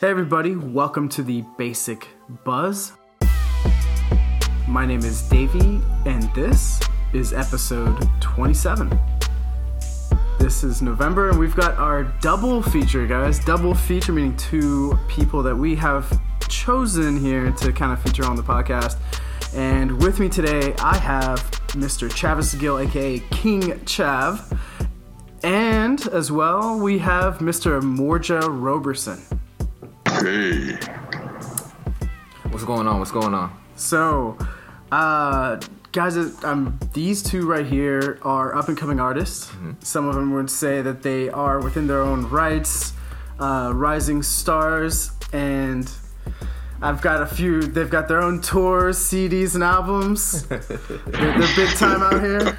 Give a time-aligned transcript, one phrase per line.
[0.00, 2.08] Hey, everybody, welcome to the Basic
[2.44, 2.90] Buzz.
[4.66, 6.80] My name is Davey, and this
[7.12, 8.98] is episode 27.
[10.40, 13.38] This is November, and we've got our double feature, guys.
[13.38, 16.12] Double feature meaning two people that we have
[16.48, 18.96] chosen here to kind of feature on the podcast.
[19.54, 21.38] And with me today, I have
[21.74, 22.12] Mr.
[22.12, 24.58] Travis Gill, aka King Chav.
[25.44, 27.80] And as well, we have Mr.
[27.80, 29.20] Morja Roberson.
[30.06, 30.78] Hey.
[32.50, 33.00] What's going on?
[33.00, 33.60] What's going on?
[33.74, 34.38] So,
[34.92, 39.50] uh, guys, um, these two right here are up and coming artists.
[39.80, 42.92] Some of them would say that they are within their own rights,
[43.40, 45.90] uh, rising stars, and
[46.82, 47.62] I've got a few.
[47.62, 50.42] They've got their own tours, CDs, and albums.
[50.48, 52.58] they're, they're big time out here.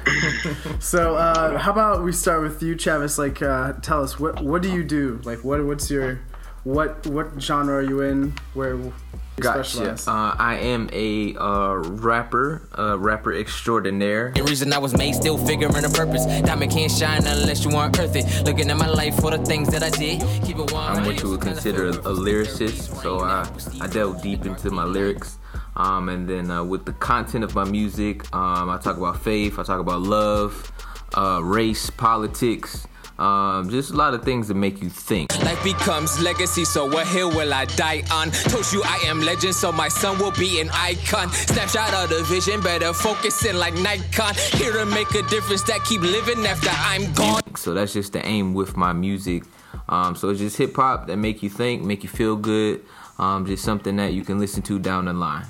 [0.80, 3.18] So, uh, how about we start with you, Travis?
[3.18, 5.20] Like, uh, tell us what what do you do?
[5.24, 6.20] Like, what what's your
[6.64, 8.34] what what genre are you in?
[8.54, 8.92] Where you
[9.36, 9.64] Gotcha.
[9.64, 10.08] specialize?
[10.08, 14.32] Uh, I am a uh, rapper, uh, rapper extraordinaire.
[14.34, 16.24] The reason I was made, still figuring a purpose.
[16.42, 18.46] Diamond can't shine unless you unearth it.
[18.46, 20.20] Looking at my life for the things that I did.
[20.44, 20.96] Keep it one.
[20.96, 23.48] I'm what you would consider a, a lyricist, so I,
[23.80, 25.38] I delve deep into my lyrics.
[25.76, 29.58] Um, and then uh, with the content of my music, um, I talk about faith,
[29.58, 30.70] I talk about love,
[31.14, 32.86] uh, race, politics,
[33.18, 35.36] um, just a lot of things that make you think.
[35.42, 38.30] Life becomes legacy, so what hill will I die on?
[38.30, 41.30] Told you I am legend, so my son will be an icon.
[41.30, 44.34] Snapshot of the vision, better focusing like Nikon.
[44.52, 47.42] Here to make a difference that keep living after I'm gone.
[47.56, 49.44] So that's just the aim with my music.
[49.88, 52.84] Um, so it's just hip hop that make you think, make you feel good.
[53.18, 55.46] Um, just something that you can listen to down the line.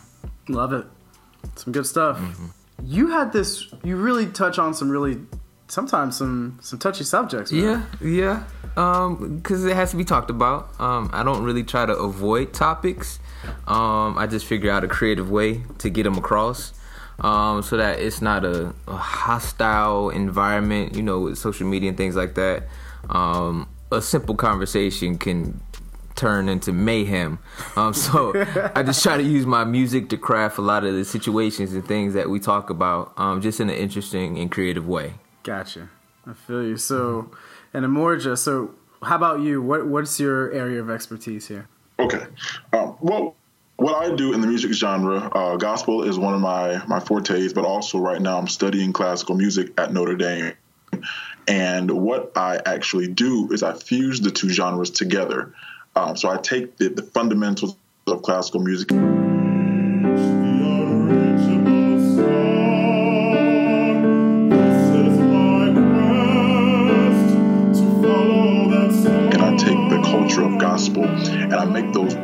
[0.49, 0.85] Love it.
[1.57, 2.19] Some good stuff.
[2.19, 2.47] Mm-hmm.
[2.85, 3.73] You had this.
[3.83, 5.19] You really touch on some really,
[5.75, 7.53] sometimes some some touchy subjects.
[7.53, 7.87] man.
[8.01, 8.45] Yeah, yeah.
[8.77, 10.69] Um, because it has to be talked about.
[10.81, 13.19] Um, I don't really try to avoid topics.
[13.67, 16.73] Um, I just figure out a creative way to get them across.
[17.21, 21.97] Um, so that it's not a, a hostile environment, you know, with social media and
[21.97, 22.65] things like that.
[23.09, 25.61] Um, a simple conversation can
[26.17, 27.39] turn into mayhem.
[27.77, 28.33] Um, so
[28.75, 31.87] I just try to use my music to craft a lot of the situations and
[31.87, 35.15] things that we talk about, um, just in an interesting and creative way.
[35.45, 35.91] Gotcha.
[36.27, 36.77] I feel you.
[36.77, 37.31] So,
[37.73, 38.37] and Emorja.
[38.37, 39.63] So, how about you?
[39.63, 41.69] What what's your area of expertise here?
[41.99, 42.27] Okay.
[42.73, 43.37] Um, well,
[43.77, 47.53] what I do in the music genre, uh, gospel is one of my my fortes,
[47.53, 50.55] but also right now I'm studying classical music at Notre Dame.
[51.47, 55.53] And what I actually do is I fuse the two genres together.
[55.95, 58.89] Um, so I take the, the fundamentals of classical music.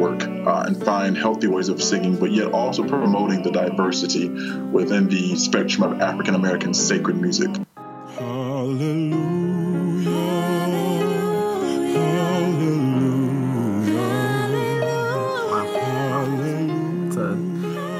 [0.01, 3.43] I make those work uh, and find healthy ways of singing, but yet also promoting
[3.43, 7.51] the diversity within the spectrum of African American sacred music.
[17.03, 17.37] It's a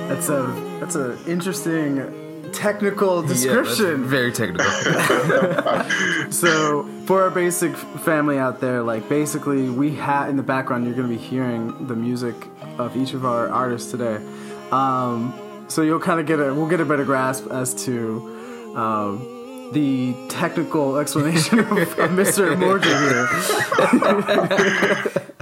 [0.09, 2.20] that's a that's a interesting
[2.61, 4.05] technical description.
[4.05, 4.71] very technical.
[6.31, 10.95] So, for our basic family out there, like basically, we have in the background, you're
[10.95, 12.35] going to be hearing the music
[12.79, 14.17] of each of our artists today.
[14.71, 15.35] Um,
[15.69, 20.15] so you'll kind of get a, we'll get a better grasp as to um, the
[20.29, 22.57] technical explanation of, of Mr.
[22.59, 22.91] Morgan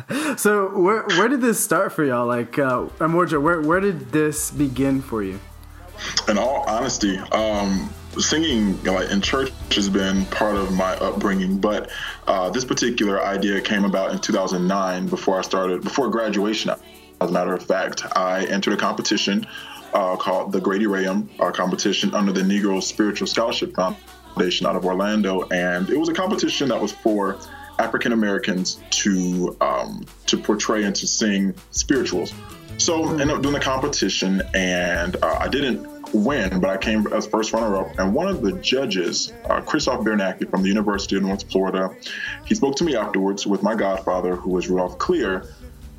[0.08, 0.36] here.
[0.38, 2.26] so, where where did this start for y'all?
[2.26, 5.38] Like, uh, Morja, where where did this begin for you?
[6.28, 11.90] In all honesty, um, singing like in church has been part of my upbringing, but
[12.26, 16.70] uh, this particular idea came about in 2009 before I started, before graduation.
[17.20, 19.46] As a matter of fact, I entered a competition
[19.92, 24.84] uh, called the Grady Rayam uh, competition under the Negro Spiritual Scholarship Foundation out of
[24.84, 27.38] Orlando, and it was a competition that was for
[27.78, 32.32] African Americans to um, to portray and to sing spirituals.
[32.78, 37.06] So I ended up doing the competition, and uh, I didn't win, but I came
[37.08, 37.98] as first runner-up.
[37.98, 41.94] And one of the judges, uh, Christoph Bernacki from the University of North Florida,
[42.44, 45.44] he spoke to me afterwards with my godfather, who was Rudolph Clear.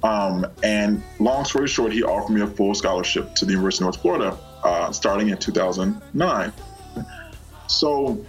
[0.03, 3.87] Um, and long story short, he offered me a full scholarship to the University of
[3.87, 6.53] North Florida, uh, starting in 2009.
[7.67, 8.25] So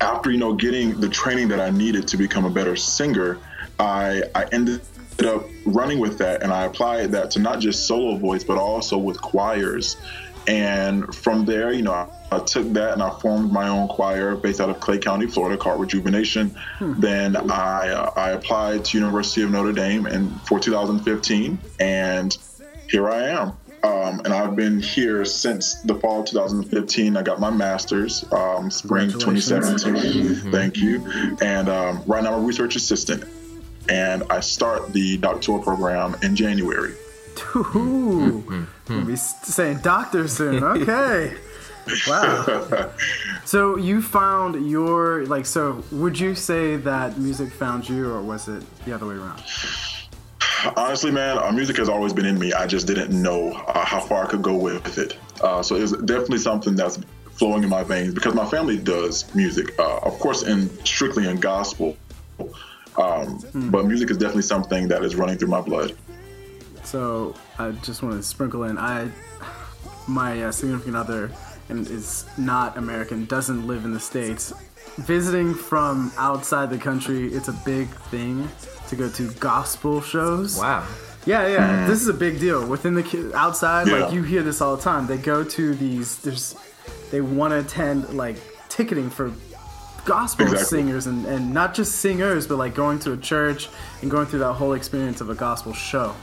[0.00, 3.38] after you know getting the training that I needed to become a better singer,
[3.78, 4.82] I I ended
[5.24, 8.98] up running with that and I applied that to not just solo voice but also
[8.98, 9.96] with choirs
[10.46, 14.36] And from there, you know, I, I, took that and I formed my own choir
[14.36, 16.50] based out of Clay County, Florida, called Rejuvenation.
[16.78, 17.00] Hmm.
[17.00, 22.36] Then I uh, I applied to University of Notre Dame and for 2015, and
[22.90, 23.52] here I am.
[23.84, 27.16] Um, and I've been here since the fall of 2015.
[27.18, 29.94] I got my master's, um, spring 2017.
[29.94, 30.50] Mm-hmm.
[30.50, 31.36] Thank you.
[31.42, 33.24] And um, right now I'm a research assistant,
[33.90, 36.94] and I start the doctoral program in January.
[37.56, 38.64] Ooh, mm-hmm.
[38.88, 40.64] we'll be saying doctor soon.
[40.64, 41.36] Okay.
[42.08, 42.90] wow.
[43.44, 45.44] so you found your like.
[45.44, 49.42] So would you say that music found you, or was it the other way around?
[50.76, 52.52] Honestly, man, uh, music has always been in me.
[52.52, 55.16] I just didn't know uh, how far I could go with it.
[55.42, 56.98] Uh, so it's definitely something that's
[57.32, 61.36] flowing in my veins because my family does music, uh, of course, in strictly in
[61.36, 61.96] gospel.
[62.38, 63.70] Um, mm.
[63.70, 65.96] But music is definitely something that is running through my blood.
[66.84, 68.78] So I just want to sprinkle in.
[68.78, 69.10] I
[70.06, 71.30] my uh, significant other
[71.68, 74.52] and is not American, doesn't live in the states.
[74.98, 78.48] Visiting from outside the country, it's a big thing
[78.88, 80.58] to go to gospel shows.
[80.58, 80.86] Wow.
[81.26, 81.84] Yeah, yeah.
[81.84, 81.88] Mm.
[81.88, 83.88] This is a big deal within the outside.
[83.88, 84.04] Yeah.
[84.04, 85.06] Like you hear this all the time.
[85.06, 86.18] They go to these.
[86.18, 86.54] There's,
[87.10, 88.36] they want to attend like
[88.68, 89.32] ticketing for
[90.04, 90.78] gospel exactly.
[90.78, 93.68] singers and, and not just singers, but like going to a church
[94.02, 96.14] and going through that whole experience of a gospel show.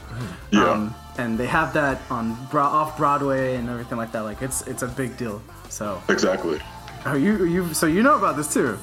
[0.50, 0.70] Yeah.
[0.70, 4.20] Um, and they have that on off Broadway and everything like that.
[4.20, 5.42] Like it's it's a big deal.
[5.68, 6.60] So exactly.
[7.04, 8.78] Are you you so you know about this too?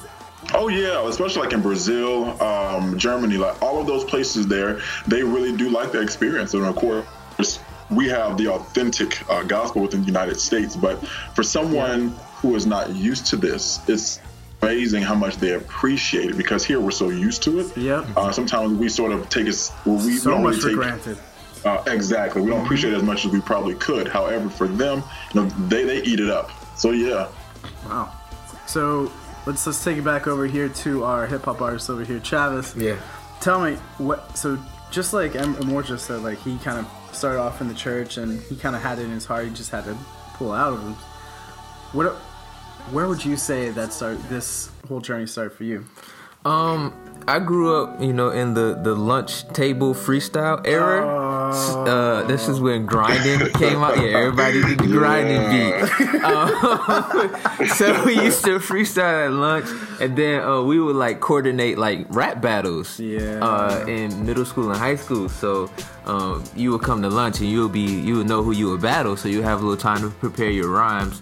[0.54, 5.24] Oh yeah, especially like in Brazil, um, Germany, like all of those places there, they
[5.24, 6.54] really do like the experience.
[6.54, 10.76] And of course, we have the authentic uh, gospel within the United States.
[10.76, 11.06] But
[11.36, 14.20] for someone who is not used to this, it's
[14.62, 17.78] amazing how much they appreciate it because here we're so used to it.
[17.78, 18.06] Yeah.
[18.16, 19.72] Uh, sometimes we sort of take it.
[19.86, 21.18] Well, we, so don't much really for take, granted.
[21.66, 22.42] Uh, exactly.
[22.42, 24.08] We don't appreciate it as much as we probably could.
[24.08, 26.52] However, for them, you know, they, they eat it up.
[26.78, 27.28] So yeah.
[27.90, 28.14] Wow.
[28.68, 29.12] So
[29.46, 32.80] let's let's take it back over here to our hip hop artist over here, Chavis.
[32.80, 33.00] Yeah.
[33.42, 34.38] Tell me what.
[34.38, 34.58] So
[34.92, 38.40] just like Amor just said, like he kind of started off in the church and
[38.44, 39.46] he kind of had it in his heart.
[39.46, 39.98] He just had to
[40.36, 40.94] pull out of him.
[41.94, 42.16] What?
[42.92, 44.18] Where would you say that start?
[44.30, 45.86] This whole journey started for you?
[46.46, 46.94] Um,
[47.28, 51.08] I grew up, you know, in the the lunch table freestyle era.
[51.08, 51.19] Uh,
[51.50, 53.98] uh, this is when grinding came out.
[53.98, 55.98] Yeah, everybody did the grinding yeah.
[55.98, 56.24] beat.
[56.24, 59.68] Um, so we used to freestyle at lunch,
[60.02, 63.00] and then uh, we would like coordinate like rap battles.
[63.00, 63.40] Yeah.
[63.42, 65.70] Uh, in middle school and high school, so
[66.06, 68.70] um, you would come to lunch and you would be you would know who you
[68.72, 71.22] would battle, so you have a little time to prepare your rhymes.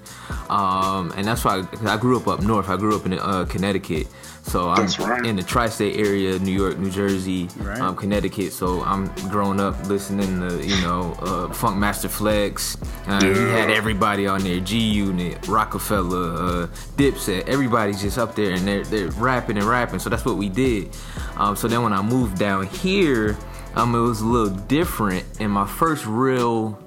[0.50, 2.70] Um, and that's why I, I, grew up up north.
[2.70, 4.08] I grew up in uh, Connecticut.
[4.48, 5.26] So I'm right.
[5.26, 7.82] in the tri-state area, New York, New Jersey, right.
[7.82, 8.54] um, Connecticut.
[8.54, 12.78] So I'm growing up listening to you know uh, Funkmaster Flex.
[13.08, 13.34] Uh, yeah.
[13.34, 17.46] He had everybody on there, G Unit, Rockefeller, uh, Dipset.
[17.50, 20.00] Everybody's just up there and they're they're rapping and rapping.
[20.00, 20.96] So that's what we did.
[21.36, 23.38] Um, so then when I moved down here,
[23.76, 25.26] um, it was a little different.
[25.42, 26.82] And my first real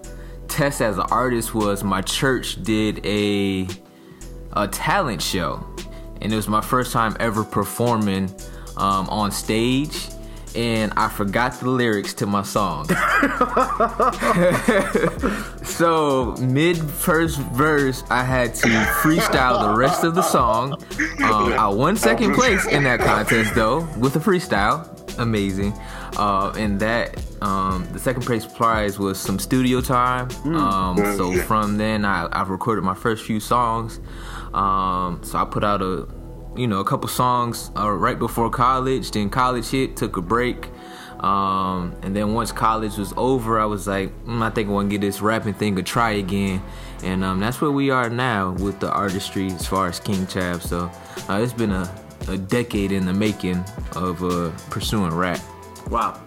[0.49, 3.69] test as an artist was my church did a
[4.55, 5.65] a talent show
[6.21, 8.35] and it was my first time ever performing
[8.77, 10.09] um, on stage
[10.55, 12.89] and I forgot the lyrics to my song.
[15.65, 20.75] so mid first verse, I had to freestyle the rest of the song.
[21.23, 24.97] Um, I won second place in that contest though with the freestyle.
[25.19, 25.73] Amazing.
[26.17, 30.31] Uh, and that um, the second place prize was some studio time.
[30.31, 30.57] Hmm.
[30.57, 34.01] Um, so from then, I, I recorded my first few songs.
[34.55, 36.09] Um, so I put out a
[36.57, 39.11] you know a couple songs uh, right before college.
[39.11, 40.69] Then college hit, took a break.
[41.21, 44.89] Um, and then once college was over, I was like, mm, I think I want
[44.91, 46.63] to get this rapping thing a try again.
[47.03, 50.63] And um, that's where we are now with the artistry as far as King Chav.
[50.63, 50.91] So
[51.29, 51.95] uh, it's been a,
[52.29, 53.65] a, decade in the making
[53.97, 55.41] of uh, pursuing rap.
[55.89, 56.21] Wow.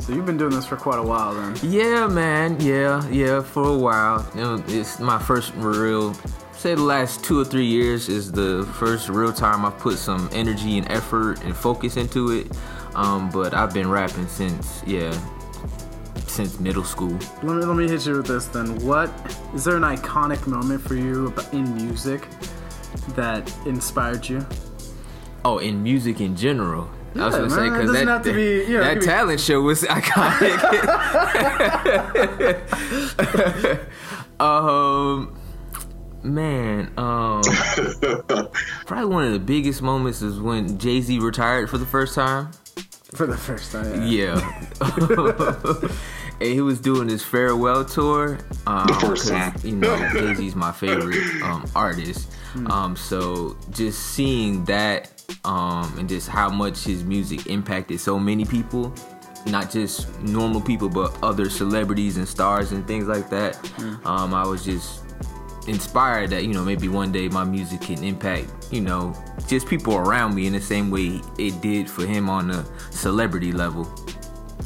[0.00, 1.56] So you've been doing this for quite a while then?
[1.62, 2.60] Yeah, man.
[2.60, 4.26] Yeah, yeah, for a while.
[4.34, 6.14] You know, it's my first real
[6.58, 10.28] say the last two or three years is the first real time I've put some
[10.32, 12.48] energy and effort and focus into it.
[12.96, 15.16] Um, but I've been rapping since yeah,
[16.26, 17.16] since middle school.
[17.42, 18.76] Let me let me hit you with this then.
[18.84, 19.10] What
[19.54, 22.26] is there an iconic moment for you in music
[23.14, 24.44] that inspired you?
[25.44, 26.90] Oh, in music in general.
[27.14, 29.42] Yeah, I was gonna man, say because that, that, be, you know, that talent be...
[29.42, 30.58] show was iconic.
[34.40, 35.38] um,
[36.22, 37.42] Man, um,
[38.86, 42.50] probably one of the biggest moments is when Jay Z retired for the first time.
[43.14, 44.02] For the first time.
[44.02, 44.40] Yeah.
[46.40, 48.38] And he was doing his farewell tour.
[48.66, 49.54] Um, The first 'cause, time.
[49.64, 52.32] You know, Jay Z's my favorite um, artist.
[52.52, 52.66] Hmm.
[52.70, 55.10] Um, so just seeing that
[55.44, 58.92] um, and just how much his music impacted so many people,
[59.46, 63.56] not just normal people, but other celebrities and stars and things like that.
[63.76, 64.06] Hmm.
[64.06, 65.02] Um, I was just
[65.66, 69.12] inspired that you know maybe one day my music can impact you know
[69.46, 73.52] just people around me in the same way it did for him on a celebrity
[73.52, 73.84] level.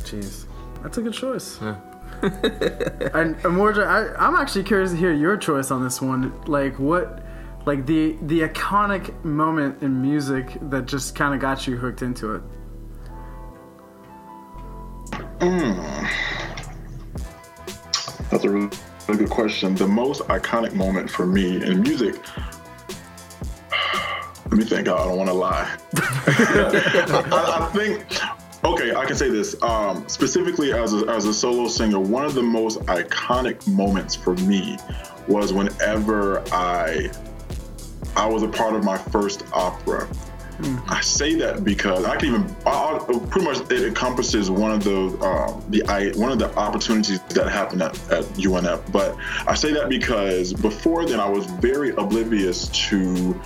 [0.04, 0.44] Jeez,
[0.82, 1.60] that's a good choice.
[2.22, 6.40] and, and Mordred, I, I'm actually curious to hear your choice on this one.
[6.42, 7.22] Like, what,
[7.66, 12.34] like the the iconic moment in music that just kind of got you hooked into
[12.34, 12.42] it.
[15.40, 16.06] Hmm.
[18.30, 18.70] That's a really,
[19.08, 19.74] really good question.
[19.74, 22.14] The most iconic moment for me in music.
[24.44, 24.88] Let me think.
[24.88, 25.76] I don't want to lie.
[25.96, 28.41] I, I think.
[28.64, 29.60] Okay, I can say this.
[29.62, 34.34] Um, specifically, as a, as a solo singer, one of the most iconic moments for
[34.36, 34.78] me
[35.26, 37.10] was whenever I
[38.14, 40.08] I was a part of my first opera.
[40.86, 42.98] I say that because I can even I,
[43.30, 47.48] pretty much it encompasses one of the um, the I, one of the opportunities that
[47.48, 48.92] happened at, at UNF.
[48.92, 49.16] But
[49.48, 53.40] I say that because before then I was very oblivious to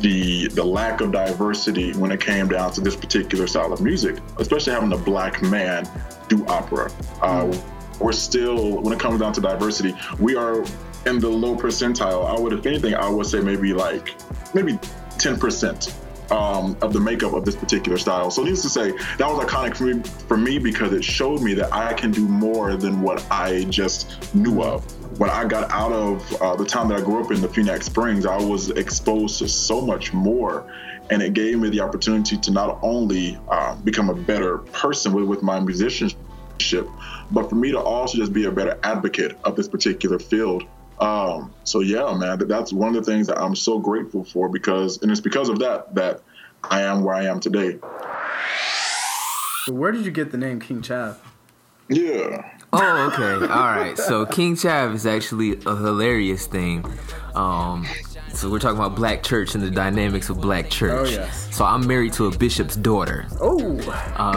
[0.00, 4.16] the the lack of diversity when it came down to this particular style of music,
[4.38, 5.88] especially having a black man
[6.28, 6.90] do opera.
[7.20, 7.56] Uh,
[8.00, 10.64] we're still when it comes down to diversity, we are
[11.06, 12.26] in the low percentile.
[12.26, 14.14] I would, if anything, I would say maybe like
[14.54, 14.78] maybe
[15.18, 15.94] ten percent
[16.30, 18.30] um, of the makeup of this particular style.
[18.30, 21.54] So, needless to say, that was iconic for me, for me because it showed me
[21.54, 24.84] that I can do more than what I just knew of.
[25.16, 27.86] When I got out of uh, the time that I grew up in the Phoenix
[27.86, 30.66] Springs, I was exposed to so much more,
[31.08, 35.26] and it gave me the opportunity to not only uh, become a better person with,
[35.26, 36.88] with my musicianship,
[37.30, 40.64] but for me to also just be a better advocate of this particular field.
[40.98, 45.00] Um, so yeah, man, that's one of the things that I'm so grateful for because,
[45.00, 46.22] and it's because of that that
[46.64, 47.78] I am where I am today.
[49.68, 51.18] Where did you get the name King Chav?
[51.88, 52.50] Yeah.
[52.76, 53.46] Oh, okay.
[53.46, 53.96] All right.
[53.96, 56.84] So King Chav is actually a hilarious thing.
[57.34, 57.86] Um,
[58.36, 61.08] so we're talking about black church and the dynamics of black church.
[61.08, 61.54] Oh, yes.
[61.56, 63.26] So I'm married to a bishop's daughter.
[63.40, 63.76] Oh,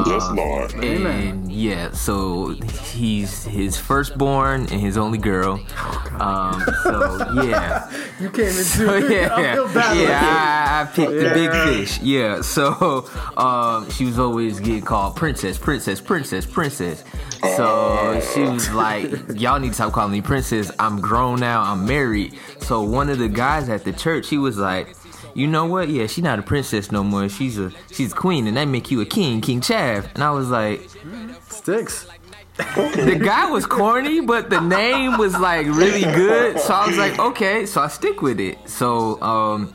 [0.08, 0.74] yes, Lord.
[0.84, 1.28] Amen.
[1.30, 2.50] And yeah, so
[2.94, 5.60] he's his firstborn and his only girl.
[6.20, 7.90] Um, so yeah.
[8.20, 9.98] you came into So, I yeah, feel bad.
[9.98, 12.00] yeah, I, I picked the big fish.
[12.02, 17.04] Yeah, so um, she was always getting called princess, princess, princess, princess.
[17.56, 20.72] So she was like, "Y'all need to stop calling me princess.
[20.80, 21.62] I'm grown now.
[21.62, 24.96] I'm married." So one of the guys at the church, he was like.
[25.34, 25.90] You know what?
[25.90, 27.30] Yeah, she's not a princess no more.
[27.30, 30.12] She's a she's a queen, and that make you a king, King Chav.
[30.16, 30.82] And I was like,
[31.50, 32.08] Sticks.
[32.58, 36.60] the guy was corny, but the name was like really good.
[36.60, 38.58] So I was like, okay, so I stick with it.
[38.68, 39.74] So um,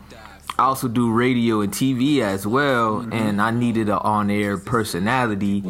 [0.59, 5.62] I also do radio and TV as well, and I needed an on-air personality.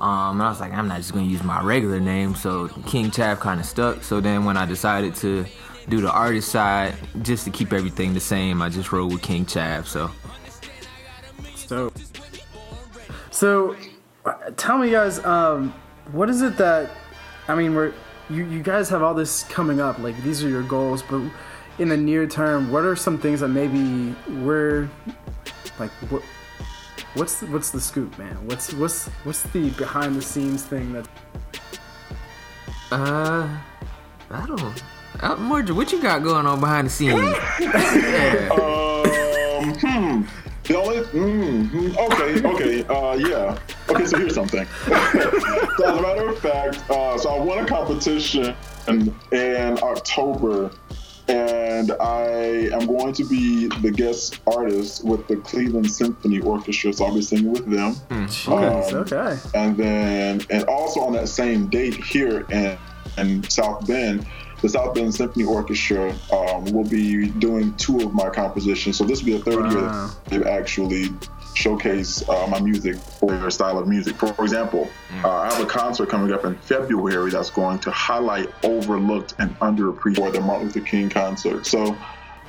[0.00, 2.34] Um, and I was like, I'm not just gonna use my regular name.
[2.34, 4.02] So King Chav kind of stuck.
[4.02, 5.44] So then when I decided to
[5.88, 9.44] do the artist side, just to keep everything the same, I just rolled with King
[9.44, 9.86] Chav.
[9.86, 10.10] So.
[11.68, 11.96] Dope.
[13.30, 13.76] So,
[14.24, 15.74] uh, tell me, guys, um,
[16.12, 16.90] what is it that
[17.48, 17.74] I mean?
[17.74, 17.92] We're
[18.30, 19.98] you, you guys have all this coming up.
[19.98, 21.22] Like these are your goals, but
[21.78, 24.88] in the near term, what are some things that maybe we're
[25.78, 26.22] like what?
[27.14, 28.34] What's the, what's the scoop, man?
[28.46, 31.08] What's what's what's the behind the scenes thing that?
[32.90, 33.48] Uh,
[34.30, 34.82] I don't.
[35.20, 37.14] Uh, Marjorie, what you got going on behind the scenes?
[37.60, 38.48] yeah.
[39.64, 40.22] Um, hmm.
[40.64, 43.58] The only, mm, hmm, okay, okay, uh, yeah.
[43.88, 44.66] Okay, so here's something.
[44.86, 48.54] so as a matter of fact, uh, so I won a competition
[48.88, 50.70] in, in October,
[51.28, 56.92] and I am going to be the guest artist with the Cleveland Symphony Orchestra.
[56.92, 57.94] So I'll be singing with them.
[58.10, 58.48] Jeez,
[58.92, 59.38] Um, okay.
[59.54, 62.78] And then, and also on that same date here in,
[63.18, 64.26] in South Bend,
[64.64, 68.96] the South Bend Symphony Orchestra um, will be doing two of my compositions.
[68.96, 70.10] So this will be the third year Wow.
[70.24, 71.08] that they've actually
[71.54, 74.16] showcased uh, my music for their style of music.
[74.16, 74.88] For example,
[75.22, 79.54] uh, I have a concert coming up in February that's going to highlight overlooked and
[79.60, 81.66] underappreciated for the Martin Luther King concert.
[81.66, 81.94] So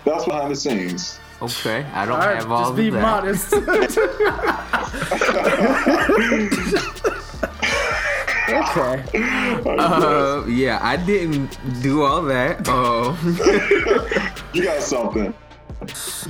[0.05, 1.19] that's behind the scenes.
[1.41, 3.01] Okay, I don't All right, have all just of be that.
[3.01, 3.51] modest.
[8.77, 9.03] okay.
[9.65, 12.67] Uh, yeah, I didn't do all that.
[12.67, 13.15] Oh,
[14.53, 15.33] You got something.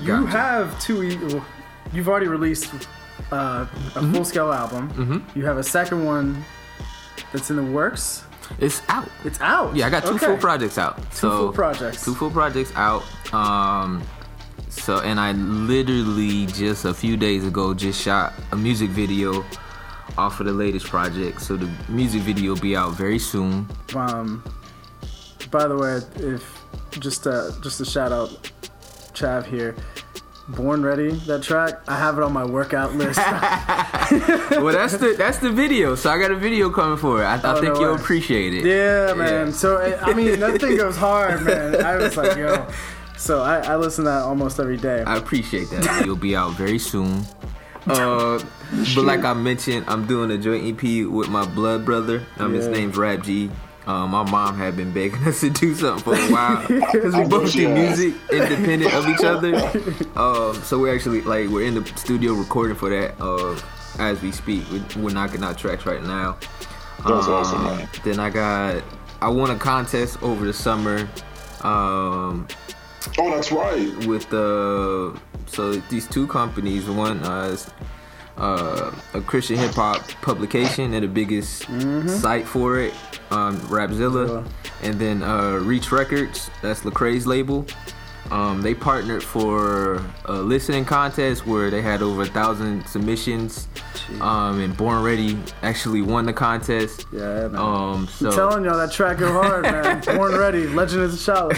[0.02, 1.04] You have two.
[1.04, 1.42] E-
[1.94, 2.72] you've already released
[3.32, 4.90] uh, a full scale album.
[4.94, 5.38] Mm-hmm.
[5.40, 6.44] You have a second one
[7.32, 8.24] that's in the works.
[8.60, 9.10] It's out.
[9.24, 9.76] It's out.
[9.76, 10.26] Yeah, I got two Okay.
[10.28, 10.98] full projects out.
[11.12, 12.06] Two so full projects.
[12.06, 13.04] Two full projects out.
[13.34, 14.04] Um,
[14.70, 19.44] so and I literally just a few days ago just shot a music video
[20.18, 21.42] off of the latest project.
[21.42, 23.68] So the music video will be out very soon.
[23.96, 24.44] Um,
[25.52, 26.62] by the way, if
[27.00, 28.30] just uh, just a shout out,
[29.14, 29.76] Chav here.
[30.48, 31.74] Born Ready, that track.
[31.88, 33.18] I have it on my workout list.
[34.52, 35.96] well, that's the that's the video.
[35.96, 37.26] So I got a video coming for it.
[37.26, 38.00] I, I Oh, think no you'll way.
[38.02, 38.64] appreciate it.
[38.64, 39.48] yeah, man.
[39.48, 39.52] Yeah.
[39.54, 41.84] So I mean, that thing goes hard, man.
[41.84, 42.68] I was like, yo.
[43.18, 45.02] So I, I listen to that almost every day.
[45.04, 46.02] I appreciate that.
[46.04, 47.24] It'll be out very soon.
[47.88, 48.38] Uh,
[48.96, 52.24] but like I mentioned, I'm doing a joint EP with my blood brother.
[52.38, 53.50] Um, his name's Rap G.
[53.86, 57.24] Uh, my mom had been begging us to do something for a while because we
[57.26, 59.54] both do music independent of each other.
[60.18, 63.60] Um, so we're actually like we're in the studio recording for that uh,
[64.00, 64.64] as we speak.
[64.72, 66.38] We're, we're knocking out tracks right now.
[67.06, 67.90] That's awesome, Um, man.
[68.04, 68.82] Then I got
[69.22, 71.08] I won a contest over the summer.
[71.62, 72.48] Um,
[73.20, 74.06] Oh, that's right.
[74.08, 77.70] with the so these two companies one uh, is
[78.38, 81.64] uh, a christian hip-hop publication and the biggest
[82.22, 82.94] site for it
[83.32, 84.46] um, rapzilla
[84.84, 87.66] and then uh, reach records that's lecrae's label
[88.32, 93.68] um, they partnered for a listening contest where they had over a thousand submissions
[94.20, 97.56] um, and born ready actually won the contest Yeah, man.
[97.56, 100.02] um, so I'm telling y'all that track go hard, man.
[100.18, 101.54] Born Ready, Legend is a Shout.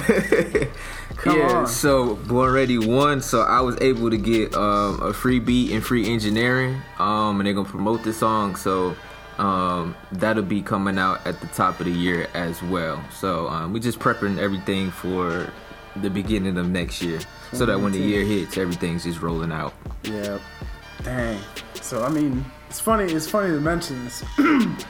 [1.18, 1.68] Come yeah, on.
[1.68, 5.84] so Born Ready won, so I was able to get um, a free beat and
[5.84, 8.96] free engineering, um, and they're gonna promote the song, so
[9.40, 13.04] um, that'll be coming out at the top of the year as well.
[13.12, 15.52] So um, we're just prepping everything for
[15.96, 17.20] the beginning of next year,
[17.52, 19.74] so that when the year hits, everything's just rolling out.
[20.04, 20.38] Yeah.
[21.04, 21.40] Dang.
[21.82, 23.12] So I mean, it's funny.
[23.12, 24.24] It's funny to mention this.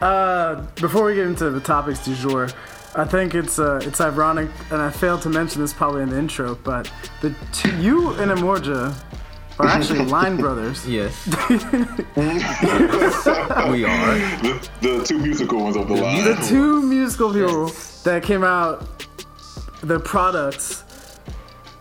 [0.00, 2.48] uh, before we get into the topics du jour,
[2.94, 6.18] I think it's uh, it's ironic, and I failed to mention this probably in the
[6.18, 8.94] intro, but the two, you and Emorja
[9.58, 10.86] are actually line brothers.
[10.86, 11.32] Yes, we
[13.84, 14.18] are.
[14.42, 16.24] The, the two musical ones of the line.
[16.24, 17.68] The two musical people
[18.04, 18.86] that came out,
[19.80, 20.84] the products,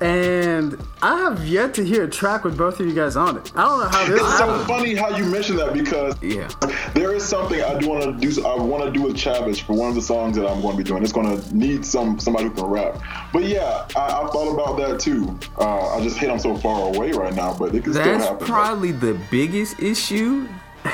[0.02, 3.52] and I have yet to hear a track with both of you guys on it.
[3.56, 4.68] I don't know how this It's so happened.
[4.68, 6.50] funny how you mention that because Yeah.
[6.94, 8.46] there is something I do want to do.
[8.46, 10.78] I want to do with Chavish for one of the songs that I'm going to
[10.78, 11.04] be doing.
[11.04, 13.00] It's going to need some somebody who can rap.
[13.32, 15.38] But yeah, I, I thought about that too.
[15.58, 18.26] Uh, I just hate I'm so far away right now, but it can still That's
[18.26, 18.46] happen.
[18.48, 20.48] probably the biggest issue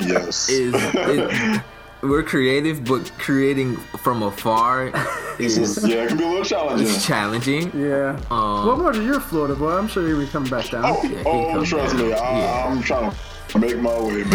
[0.00, 0.48] yes.
[0.48, 1.60] is, is
[2.08, 4.88] we're creative, but creating from afar
[5.38, 6.86] is yeah, it can be a little challenging.
[6.86, 7.62] is challenging.
[7.74, 8.20] Yeah.
[8.30, 9.72] Um, well, Emorja, you're Florida boy.
[9.78, 10.84] I'm sure you'll be coming back down.
[10.86, 12.06] Oh, he oh trust down.
[12.08, 12.66] me, I, Yeah.
[12.70, 13.16] I'm trying to
[13.58, 14.30] make my way, man.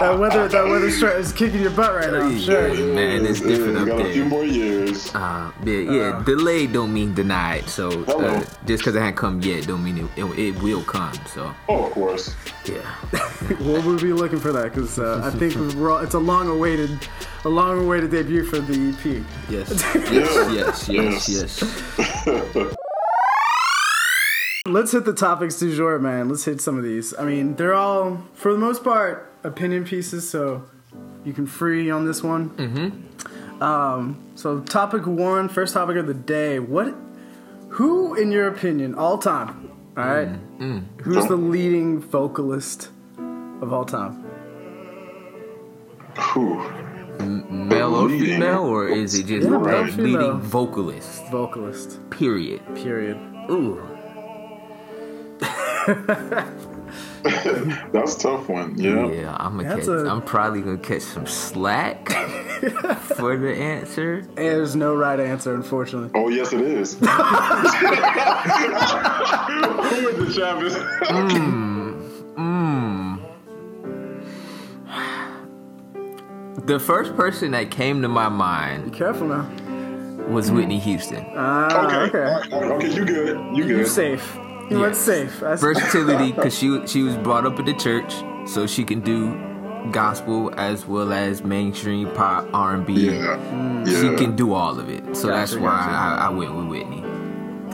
[0.00, 2.22] That weather, that weather stri- is kicking your butt right now.
[2.22, 2.74] I'm sure.
[2.94, 5.14] Man, it's different Yeah, up got a few more years.
[5.14, 6.22] Uh, yeah, yeah.
[6.24, 7.68] delayed don't mean denied.
[7.68, 11.12] So uh, just because it hasn't come yet, don't mean it, it, it will come.
[11.26, 12.34] So Oh, of course.
[12.64, 12.80] yeah,
[13.60, 16.98] Well, we'll be looking for that because uh, I think we're all, it's a long-awaited,
[17.44, 19.22] a long-awaited debut for the EP.
[19.50, 19.70] yes,
[20.10, 21.62] yes, yes, yes,
[22.56, 22.76] yes.
[24.66, 26.28] Let's hit the topics du jour, man.
[26.28, 27.14] Let's hit some of these.
[27.18, 30.64] I mean, they're all, for the most part, opinion pieces, so
[31.24, 32.50] you can free on this one.
[32.50, 33.62] Mm-hmm.
[33.62, 36.58] Um, so, topic one, first topic of the day.
[36.58, 36.94] What,
[37.70, 40.28] who, in your opinion, all time, all right,
[41.02, 42.90] who's the leading vocalist
[43.62, 44.22] of all time?
[46.34, 46.60] Whew.
[47.50, 50.04] Male or female, or is it just Yeah, a male or female.
[50.04, 51.22] leading vocalist?
[51.30, 52.60] Vocalist, Period.
[52.74, 53.16] period.
[53.50, 53.80] Ooh.
[57.92, 58.74] That's a tough one.
[58.78, 59.10] Yeah.
[59.10, 60.06] Yeah, I'm gonna That's catch.
[60.06, 62.08] a- I'm probably gonna catch some slack
[63.16, 64.22] for the answer.
[64.34, 66.10] There's no right answer, unfortunately.
[66.14, 66.94] Oh yes, it is.
[66.98, 67.04] Who
[70.08, 70.74] is the Chavez?
[76.66, 79.48] The first person that came to my mind Be Careful now.
[80.28, 81.24] was Whitney Houston.
[81.34, 81.96] Ah, okay.
[81.96, 82.18] okay.
[82.18, 83.56] all right, all right, okay, you good.
[83.56, 83.68] You good.
[83.70, 84.36] You're safe.
[84.70, 84.98] You went Yes.
[84.98, 85.40] safe.
[85.40, 88.14] That's Versatility, because she she was brought up at the church,
[88.46, 89.36] so she can do
[89.92, 93.06] gospel as well as mainstream pop, R and B.
[93.90, 95.90] She can do all of it, so that's why gotcha.
[95.90, 97.02] I, I went with Whitney.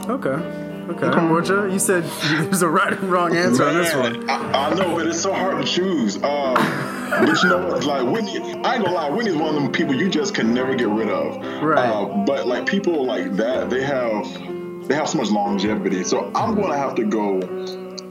[0.09, 0.63] Okay.
[0.89, 1.07] Okay.
[1.19, 2.03] Morja, you said
[2.45, 4.29] there's a right and wrong answer on this one.
[4.29, 6.15] I, I know, but it's so hard to choose.
[6.23, 6.53] Um,
[7.25, 7.83] but you know what?
[7.83, 9.09] Like Whitney, I ain't gonna lie.
[9.09, 11.35] Whitney's one of them people you just can never get rid of.
[11.61, 11.77] Right.
[11.77, 14.25] Uh, but like people like that, they have
[14.87, 16.03] they have so much longevity.
[16.03, 17.41] So I'm going to have to go.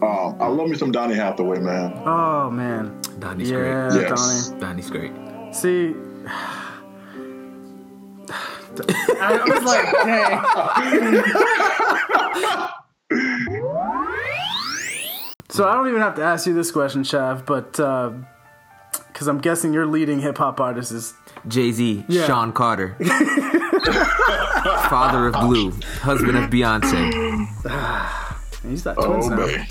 [0.02, 2.02] Um, I love me some Donny Hathaway, man.
[2.04, 3.00] Oh man.
[3.18, 4.02] Donnie's yeah, great.
[4.02, 4.48] Yes.
[4.48, 4.60] Donnie.
[4.60, 5.12] Donnie's great.
[5.54, 5.94] See.
[9.18, 10.44] I was like, dang.
[15.48, 19.72] so I don't even have to ask you this question, Chav, but because I'm guessing
[19.72, 21.14] your leading hip hop artist is
[21.48, 22.26] Jay Z, Yeah.
[22.26, 22.96] Sean Carter,
[23.94, 25.70] father of Blue,
[26.00, 27.46] husband of Beyonce.
[28.68, 29.36] he's that Oh, twins now.
[29.36, 29.66] man.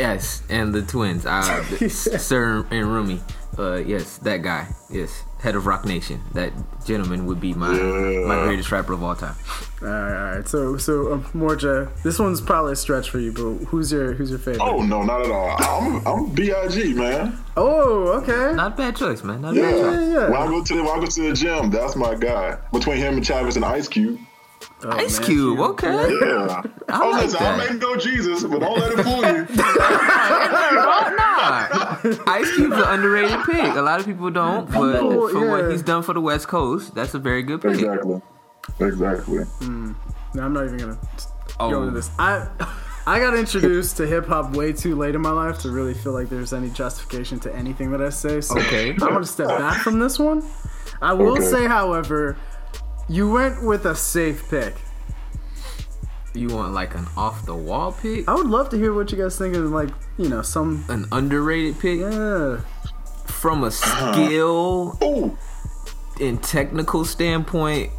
[0.00, 3.20] Yes, and the twins, uh, Sir and Rumi.
[3.58, 4.66] Uh, yes, that guy.
[4.88, 6.22] Yes, head of Roc Nation.
[6.32, 6.52] That
[6.86, 8.24] gentleman would be my Yeah.
[8.26, 9.34] my greatest rapper of all time.
[9.82, 10.48] All right, all right.
[10.48, 14.30] So, so um, Morja, this one's probably a stretch for you, but who's your who's
[14.30, 14.62] your favorite?
[14.62, 15.56] Oh no, not at all.
[15.60, 17.36] I'm I'm Big, man.
[17.58, 18.54] Oh, okay.
[18.56, 19.42] Not a bad choice, man.
[19.42, 19.70] Not a Yeah.
[19.70, 20.08] bad choice.
[20.14, 20.28] yeah.
[20.30, 22.56] When I go to the when I go to the gym, that's my guy.
[22.72, 24.18] Between him and Travis and Ice Cube.
[24.82, 25.88] Oh, Ice man, Cube, you- okay.
[26.20, 26.62] Yeah.
[26.88, 27.60] I oh, like listen, that.
[27.60, 29.46] I may know Jesus, but don't let it fool you.
[31.16, 32.32] nah.
[32.32, 33.74] Ice Cube's an underrated pick.
[33.76, 35.50] A lot of people don't, but know, for yeah.
[35.50, 37.72] what he's done for the West Coast, that's a very good pick.
[37.72, 38.20] exactly.
[38.78, 39.44] Exactly.
[39.44, 39.92] Hmm.
[40.34, 40.98] No, I'm not even gonna
[41.58, 41.70] Oh.
[41.70, 42.10] go into this.
[42.18, 42.46] I
[43.06, 46.12] I got introduced to hip hop way too late in my life to really feel
[46.12, 48.40] like there's any justification to anything that I say.
[48.40, 48.90] So Okay.
[48.92, 50.42] I'm gonna step back from this one.
[51.02, 51.42] I will Okay.
[51.42, 52.36] say, however,
[53.10, 54.74] you went with a safe pick.
[56.32, 58.28] You want like an off the wall pick?
[58.28, 60.84] I would love to hear what you guys think of, like, you know, some.
[60.88, 61.98] An underrated pick?
[61.98, 62.60] Yeah.
[63.26, 65.36] From a skill Ooh.
[66.20, 67.90] and technical standpoint,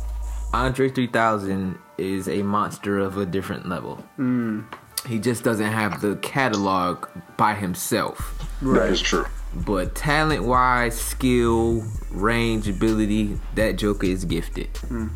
[0.54, 4.02] Andre 3000 is a monster of a different level.
[4.18, 4.64] Mm.
[5.06, 8.48] He just doesn't have the catalog by himself.
[8.62, 9.26] That is true.
[9.54, 14.76] But talent wise, skill, range, ability, that Joker is gifted.
[14.78, 15.08] Hmm.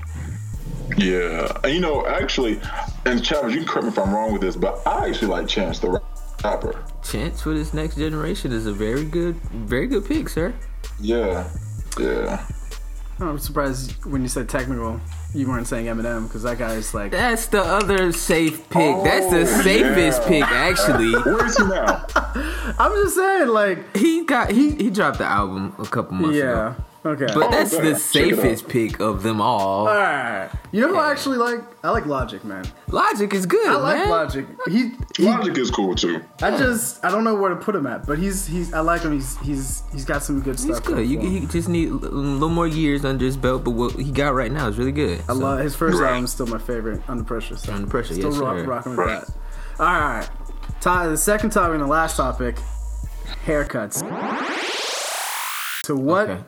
[0.98, 1.68] Yeah.
[1.68, 2.60] You know, actually,
[3.06, 5.48] and Travis, you can correct me if I'm wrong with this, but I actually like
[5.48, 6.02] Chance the
[6.44, 6.84] Rapper.
[7.04, 10.54] Chance for this next generation is a very good, very good pick, sir.
[11.00, 11.50] Yeah.
[12.00, 12.46] Yeah.
[13.20, 15.00] I'm surprised when you said technical,
[15.36, 17.12] you weren't saying Eminem because that guy's like.
[17.12, 19.04] That's the other safe pick.
[19.04, 20.28] That's the Oh, safest yeah.
[20.28, 21.12] pick, actually.
[21.26, 22.06] Where is he now?
[22.80, 26.44] I'm just saying, like, He got he he dropped the album a couple months yeah.
[26.72, 26.76] ago.
[27.06, 27.28] Okay.
[27.28, 27.86] But oh, that's damn.
[27.86, 28.40] the Check it out.
[28.42, 29.88] safest pick of them all.
[29.88, 30.50] Alright.
[30.72, 31.60] You know who I actually like?
[31.84, 32.66] I like Logic, man.
[32.88, 34.10] Logic is good, I like man.
[34.10, 34.48] Logic.
[34.68, 36.24] He, he Logic is cool too.
[36.42, 39.04] I just I don't know where to put him at, but he's he's I like
[39.04, 39.12] him.
[39.14, 40.80] He's he's he's got some good stuff.
[40.80, 41.08] He's good.
[41.08, 44.34] You, he just need a little more years under his belt, but what he got
[44.34, 45.20] right now is really good.
[45.22, 46.10] I So, love his first Right.
[46.10, 46.26] album.
[46.26, 47.02] is Still my favorite.
[47.08, 47.56] Under pressure.
[47.56, 48.64] So Under Pressure, Still yes, rock, sir.
[48.66, 49.22] rocking with Right.
[49.22, 49.80] that.
[49.80, 50.30] All right.
[50.82, 52.56] Ty, the second topic and the last topic,
[53.46, 54.00] haircuts.
[55.86, 56.42] So what Okay.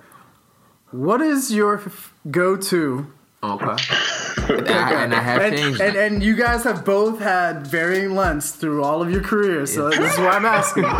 [0.91, 3.07] What is your f- go-to?
[3.43, 3.65] Okay.
[4.53, 5.79] and, I, and I have And, changed.
[5.81, 9.89] and, and you guys have both had varying lengths through all of your careers, so
[9.89, 10.85] this is why I'm asking.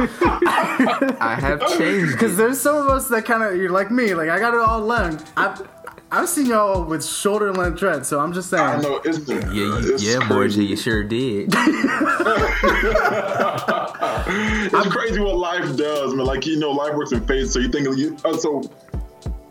[1.19, 2.11] I have changed.
[2.13, 4.59] Because there's some of us that kind of you're like me, like I got it
[4.59, 5.31] all length.
[5.35, 5.67] I've
[6.09, 8.63] I've seen y'all with shoulder length dreads, so I'm just saying.
[8.63, 10.33] I know it's Yeah, you, it's yeah, crazy.
[10.33, 11.53] Borgia, you sure did.
[14.29, 16.25] It's crazy what life does, man.
[16.25, 17.53] Like you know, life works in phases.
[17.53, 18.61] So you think you uh, so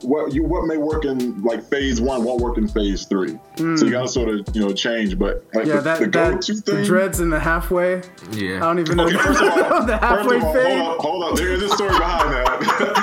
[0.07, 3.39] what you what may work in like phase one won't work in phase three.
[3.57, 5.19] So you gotta sort of you know change.
[5.19, 5.71] But like Hmm.
[5.71, 6.85] Yeah, the, that, the go-to the thing.
[6.85, 8.03] dreads in the halfway.
[8.31, 8.57] Yeah.
[8.57, 10.79] I don't even know Okay, first of all, the first halfway of all, fade.
[10.79, 11.37] hold up, hold up.
[11.37, 12.47] There is a story behind that,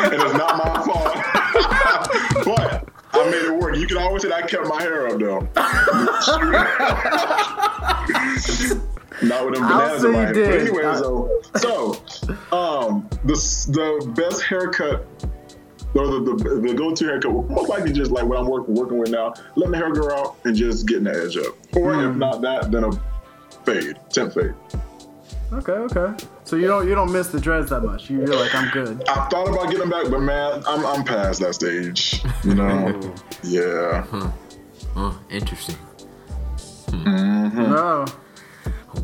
[0.13, 1.13] and it's not my fault.
[2.45, 3.75] but I made it work.
[3.77, 5.47] You can always say that I kept my hair up though.
[9.21, 10.33] Not with them bananas in my you hair.
[10.33, 10.49] did.
[10.49, 11.91] But anyway, I- so so
[12.55, 13.35] um the
[13.69, 15.05] the best haircut.
[15.95, 19.09] Or the, the, the go-to haircut, most likely just like what I'm working working with
[19.11, 21.53] now, letting the hair grow out and just getting the edge up.
[21.75, 22.09] Or Hmm.
[22.11, 22.91] if not that, then a
[23.63, 24.53] fade, temp fade.
[25.53, 26.25] Okay, okay.
[26.45, 28.09] So you don't you don't miss the dreads that much.
[28.09, 29.03] You- You're like I'm good.
[29.07, 32.23] I thought about getting them back, but man, I'm I'm past that stage.
[32.43, 33.13] You know?
[33.43, 34.03] yeah.
[34.95, 35.75] Oh, interesting.
[36.89, 37.07] Hmm.
[37.07, 37.73] Mm-hmm.
[37.75, 38.05] Oh,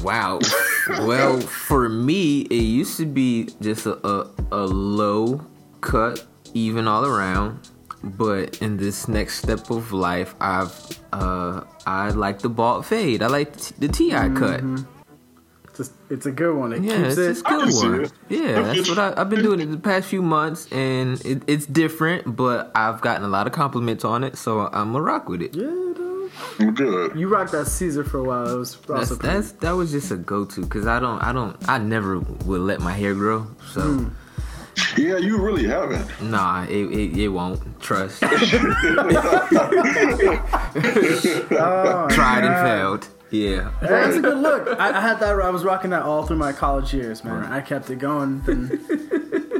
[0.01, 0.39] Wow.
[1.07, 5.41] well, for me, it used to be just a, a, a low
[5.81, 7.59] cut, even all around.
[8.01, 10.73] But in this next step of life, I've
[11.11, 13.21] uh, I like the bald fade.
[13.21, 14.63] I like the Ti cut.
[15.67, 16.71] it's a, it's a good one.
[16.71, 17.29] It Yeah, keeps it's, it.
[17.31, 18.03] it's a I can good one.
[18.05, 18.11] it.
[18.29, 21.65] Yeah, that's what I, I've been doing it the past few months, and it, it's
[21.65, 22.37] different.
[22.37, 25.53] But I've gotten a lot of compliments on it, so I'm a rock with it.
[25.55, 26.31] Yeah, dude.
[26.59, 27.19] I'm good.
[27.19, 28.47] You rocked that Caesar for a while.
[28.47, 31.57] It was That's, that's that was just a go to because I don't I don't
[31.67, 34.07] I never would let my hair grow so Hmm.
[34.97, 36.05] Yeah, you really haven't.
[36.21, 38.27] nah it, it, it won't trust Oh,
[42.09, 43.71] tried and failed Yeah.
[43.81, 44.67] That's a good look.
[44.79, 45.39] I, I had that.
[45.39, 47.45] I was rocking that all through my college years, man.
[47.51, 48.41] I kept it going.
[48.41, 48.81] Then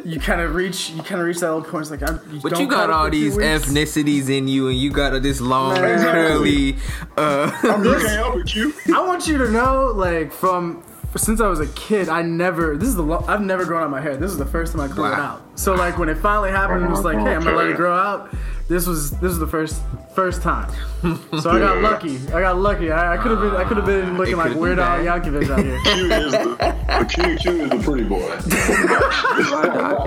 [0.05, 1.84] you kind of reach, you kind of reach that little point.
[1.84, 3.67] It's like, I'm, you But don't you got all these weeks.
[3.67, 5.99] ethnicities in you, and you got this long, Man.
[5.99, 6.77] curly.
[7.15, 8.73] Uh, I mean, you can't help it, Q.
[8.95, 10.84] I want you to know, like, from
[11.15, 12.78] since I was a kid, I never.
[12.78, 13.02] This is the.
[13.04, 14.15] Lo- I've never grown out my hair.
[14.17, 15.41] This is the first time I grew it out.
[15.56, 17.95] So like when it finally happened, it was like, hey, I'm gonna let it grow
[17.98, 18.30] out.
[18.67, 19.82] This was this was the first
[20.13, 20.72] first time.
[21.41, 22.17] So I got lucky.
[22.28, 22.91] I got lucky.
[22.91, 23.56] I could have been.
[23.56, 25.00] I could have been looking like could've Weird been Al.
[25.19, 25.80] Yankovic out here.
[25.84, 26.56] Q is the,
[26.88, 28.38] the Q, Q is the pretty boy.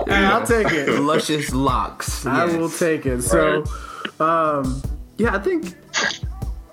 [0.12, 0.88] And I'll take it.
[1.00, 2.26] luscious locks.
[2.26, 2.56] I Yes.
[2.56, 3.22] will take it.
[3.22, 3.64] So,
[4.20, 4.82] um,
[5.16, 5.74] yeah, I think,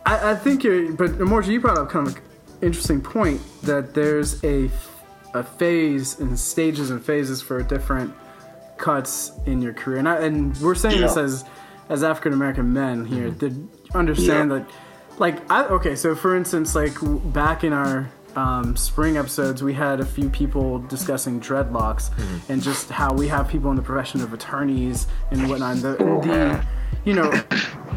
[0.05, 2.21] I, I think you're, but Morja, you brought up kind of an
[2.61, 4.69] interesting point that there's a,
[5.33, 8.13] a phase and stages and phases for different
[8.77, 11.45] cuts in your career, and I, and we're saying this as
[11.89, 14.59] as African American men here to understand Yeah.
[14.59, 14.69] that,
[15.17, 16.95] like, I okay, so for instance, like
[17.33, 22.11] back in our um, spring episodes, we had a few people discussing dreadlocks
[22.47, 25.73] and just how we have people in the profession of attorneys and whatnot.
[25.77, 26.65] And the, the
[27.05, 27.29] you know,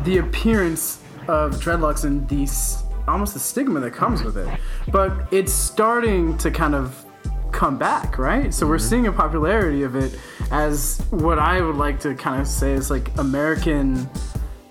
[0.05, 4.49] the appearance of dreadlocks and the s- almost the stigma that comes with it.
[4.91, 7.05] But it's starting to kind of
[7.53, 8.53] come back, right?
[8.53, 8.89] So we're mm-hmm.
[8.89, 10.19] seeing a popularity of it
[10.51, 14.09] as what I would like to kind of say is like American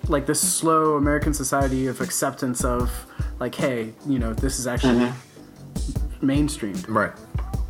[0.07, 2.91] like this slow American society of acceptance of
[3.39, 6.25] like, hey, you know, this is actually mm-hmm.
[6.25, 6.75] mainstream.
[6.87, 7.13] Right.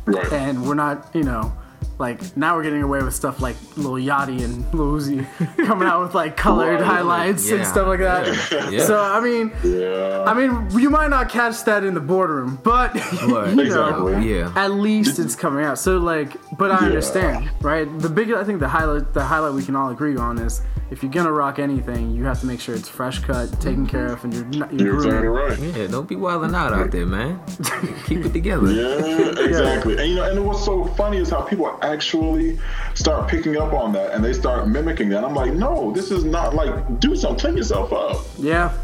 [0.04, 0.32] Right.
[0.32, 1.52] And we're not, you know,
[1.98, 5.26] like now we're getting away with stuff like Lil Yachty and Lil Uzi
[5.66, 6.82] coming out with like colored Right.
[6.84, 8.26] highlights and stuff like that.
[8.72, 8.84] Yeah.
[8.84, 10.24] So I mean, yeah.
[10.26, 12.92] I mean, you might not catch that in the boardroom, but
[13.28, 14.36] But- you know, Exactly.
[14.38, 14.52] Yeah.
[14.56, 15.78] at least it's coming out.
[15.78, 16.86] So like, but I Yeah.
[16.86, 17.86] understand, right?
[18.00, 20.60] The big, I think the highlight, the highlight we can all agree on is
[20.92, 24.12] if you're gonna rock anything, you have to make sure it's fresh cut, taken care
[24.12, 25.58] of, and you're not, you're, You're exactly right.
[25.58, 27.40] Yeah, don't be wilding out out there, man.
[28.06, 28.70] Keep it together.
[28.70, 29.96] Yeah, exactly.
[29.96, 32.58] And you know, and what's so funny is how people actually
[32.92, 35.24] start picking up on that and they start mimicking that.
[35.24, 38.18] I'm like, no, this is not like do something, clean yourself up.
[38.38, 38.76] Yeah,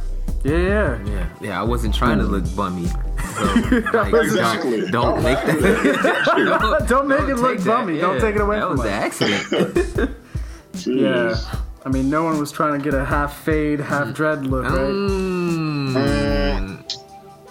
[0.45, 1.05] yeah, yeah.
[1.05, 1.61] Yeah, yeah.
[1.61, 2.87] I wasn't trying to look bummy.
[2.87, 3.45] So,
[3.93, 4.81] like, Exactly.
[4.91, 6.87] Don't, don't make that.
[6.89, 7.67] Don't make it look take that.
[7.67, 7.99] bummy.
[8.01, 10.11] Don't take it away That from was an accident.
[10.87, 11.37] Yeah.
[11.81, 11.87] Jeez.
[11.87, 14.73] I mean, no one was trying to get a half fade, half dread look, right?
[14.79, 16.85] Mm.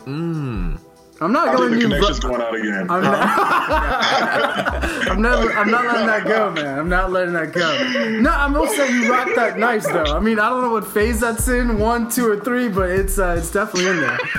[0.05, 0.79] Mm.
[1.19, 1.83] I'm not I think going the you.
[1.85, 2.87] connection's going out again.
[2.91, 3.17] I'm not,
[5.09, 5.55] I'm not.
[5.57, 6.77] I'm not letting that go, man.
[6.79, 8.19] I'm not letting that go.
[8.21, 10.03] No, I'm gonna say you rocked that nice though.
[10.15, 13.17] I mean, I don't know what phase that's in, one, two, or three, but it's
[13.17, 14.17] uh, it's definitely in there.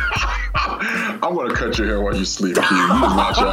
[0.55, 2.55] I'm gonna cut your hair while you sleep.
[2.55, 2.65] Q.
[2.65, 3.53] You is not your-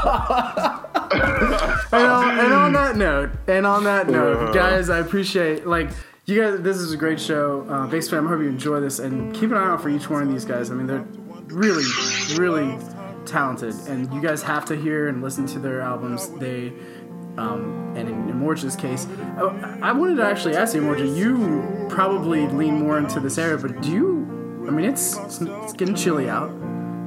[1.91, 5.89] And on, and on that note, and on that note, guys, I appreciate like
[6.25, 6.61] you guys.
[6.61, 7.65] This is a great show.
[7.69, 10.09] Uh, Base fam, I hope you enjoy this, and keep an eye out for each
[10.09, 10.71] one of these guys.
[10.71, 11.05] I mean, they're
[11.47, 11.83] really,
[12.37, 12.77] really
[13.25, 16.29] talented, and you guys have to hear and listen to their albums.
[16.29, 16.73] They.
[17.37, 21.85] Um, and in, in Morja's case, I, I wanted to actually ask you, Morja, you
[21.89, 24.65] probably lean more into this area, but do you?
[24.65, 26.49] I mean, it's it's, it's getting chilly out.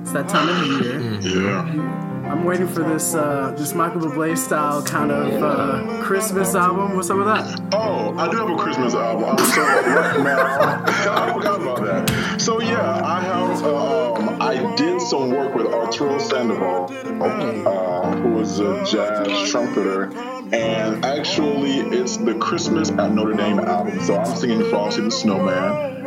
[0.02, 1.42] It's that time of the year.
[1.42, 2.08] yeah.
[2.28, 6.94] I'm waiting for this uh, this Michael Bublé style kind of uh, Christmas album.
[6.94, 7.70] What's up with that?
[7.72, 9.24] Oh, I do have a Christmas album.
[9.30, 10.84] I'm right now.
[11.14, 12.40] I forgot about that.
[12.40, 13.64] So yeah, I have.
[13.64, 20.12] Um, I did some work with Arturo Sandoval, uh, who is a jazz trumpeter,
[20.52, 24.00] and actually, it's the Christmas at Notre Dame album.
[24.00, 25.97] So I'm singing Frosty the Snowman.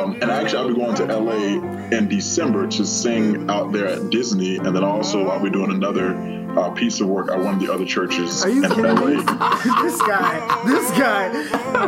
[0.00, 4.10] Um, and actually, I'll be going to LA in December to sing out there at
[4.10, 6.14] Disney, and then also I'll be doing another
[6.58, 9.06] uh, piece of work at one of the other churches Are you in kidding LA.
[9.06, 9.14] me?
[9.82, 11.30] this guy, this guy.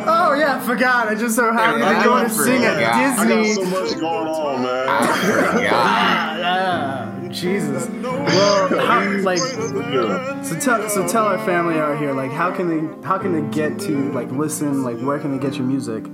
[0.07, 1.09] Oh yeah, forgot.
[1.09, 2.95] I just so happened to be I going to sing at forgot.
[2.95, 3.55] I got Disney.
[3.55, 5.63] so much going on, man.
[5.63, 6.29] Yeah.
[6.43, 7.89] Yeah, Jesus.
[7.89, 10.43] Well, how, like, Yeah.
[10.43, 13.55] so tell so tell our family out here, like, how can they how can they
[13.55, 14.83] get to like listen?
[14.83, 16.05] Like, where can they get your music?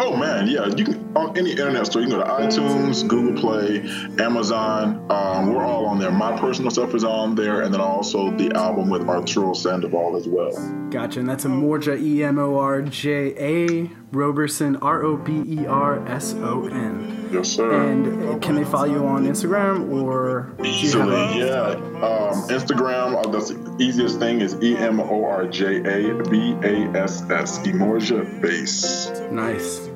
[0.00, 0.66] Oh man, yeah.
[0.66, 2.02] You can on any internet store.
[2.02, 3.80] You can go to iTunes, Google Play,
[4.24, 5.06] Amazon.
[5.10, 6.10] Um, we're all on there.
[6.10, 10.28] My personal stuff is on there, and then also the album with Arturo Sandoval as
[10.28, 10.52] well.
[10.90, 11.20] Gotcha.
[11.20, 15.66] And that's a Morja E M O R J A Roberson R O B E
[15.66, 17.28] R S O N.
[17.30, 17.70] Yes, sir.
[17.90, 21.72] And uh, can they follow you on Instagram or Easily, yeah.
[21.72, 26.88] Um, Instagram, uh, the easiest thing is E M O R J A B A
[26.96, 29.10] S S, Emorja Bass.
[29.30, 29.88] Nice.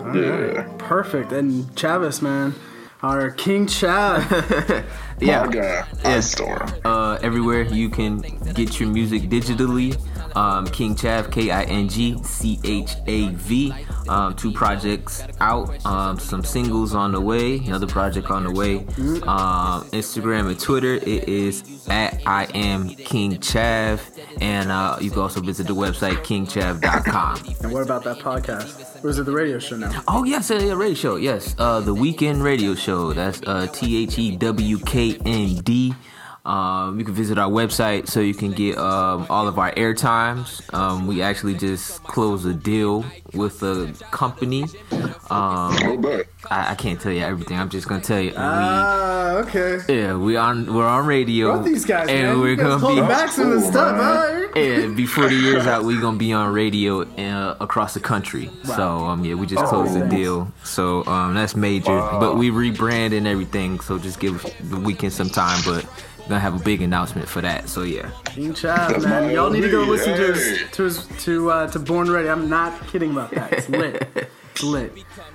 [0.00, 0.28] All Yeah.
[0.30, 0.78] right.
[0.78, 1.30] Perfect.
[1.32, 2.54] And Chavis, man,
[3.02, 4.84] our King Chav.
[5.20, 5.44] Yeah.
[5.44, 6.30] My guy, Yes.
[6.32, 6.64] Store.
[6.82, 8.20] uh, everywhere you can
[8.54, 9.94] get your music digitally.
[10.36, 13.72] Um, King Chav, K I N G C H A V.
[14.08, 18.78] Um, two projects out, um, some singles on the way, another project on the way.
[19.22, 24.00] Um, Instagram and Twitter, it is at I am King Chav,
[24.40, 27.54] and uh, you can also visit the website kingchav.com.
[27.62, 29.04] And what about that podcast?
[29.04, 30.02] Or is it the radio show now?
[30.08, 31.16] Oh yes, a radio show.
[31.16, 33.12] Yes, uh, the weekend radio show.
[33.12, 35.94] That's uh, T H E W K N D.
[36.44, 39.92] Um, you can visit our website so you can get um, all of our air
[39.94, 40.62] times.
[40.72, 44.64] Um, we actually just closed a deal with a company.
[44.92, 47.58] Um, Oh, I, I can't tell you everything.
[47.58, 48.32] I'm just gonna tell you.
[48.36, 49.78] Ah, okay.
[49.88, 51.56] yeah, we on we're on radio.
[51.56, 52.40] Both these guys, and man.
[52.40, 53.96] we're you gonna be back some of Cool, stuff.
[53.96, 54.06] man.
[54.06, 54.56] All right.
[54.56, 58.50] and before the year's out, we're gonna be on radio uh, across the country.
[58.64, 60.10] So um, yeah, we just closed the nice.
[60.10, 60.52] deal.
[60.64, 61.98] So um, that's major.
[62.18, 63.78] But we rebrand and everything.
[63.80, 65.60] So just give the weekend some time.
[65.64, 67.68] But we're gonna have a big announcement for that.
[67.68, 68.10] So yeah.
[68.24, 69.30] King Chav, man.
[69.32, 72.28] Y'all need to go listen to his, to his, to uh, to Born Ready.
[72.30, 73.52] I'm not kidding about that.
[73.52, 74.08] It's lit.
[74.52, 74.92] It's lit.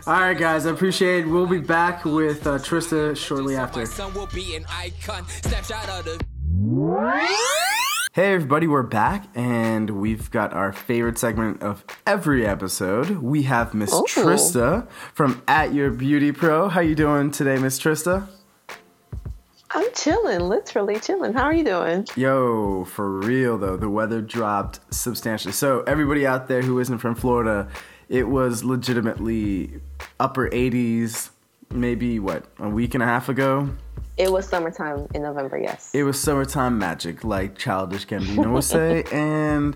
[0.08, 0.65] All right, guys.
[0.65, 1.27] I appreciate it.
[1.27, 3.86] We'll be back with uh, Trista shortly after.
[3.86, 5.27] son will be an icon.
[5.27, 6.25] Snapshot of the
[8.13, 8.65] Hey, everybody.
[8.65, 13.10] We're back, and we've got our favorite segment of every episode.
[13.10, 14.05] We have Miss Oh.
[14.08, 16.69] Trista from At Your Beauty Pro.
[16.69, 18.29] How you doing today, Miss Trista?
[19.75, 21.33] I'm chilling, literally chilling.
[21.33, 22.07] How are you doing?
[22.15, 25.51] Yo, for real though, the weather dropped substantially.
[25.51, 27.67] So everybody out there who isn't from Florida,
[28.07, 29.81] it was legitimately
[30.17, 31.29] upper 80s,
[31.71, 33.69] maybe what a week and a half ago.
[34.15, 35.91] It was summertime in November, yes.
[35.93, 39.75] It was summertime magic, like Childish Gambino would say, and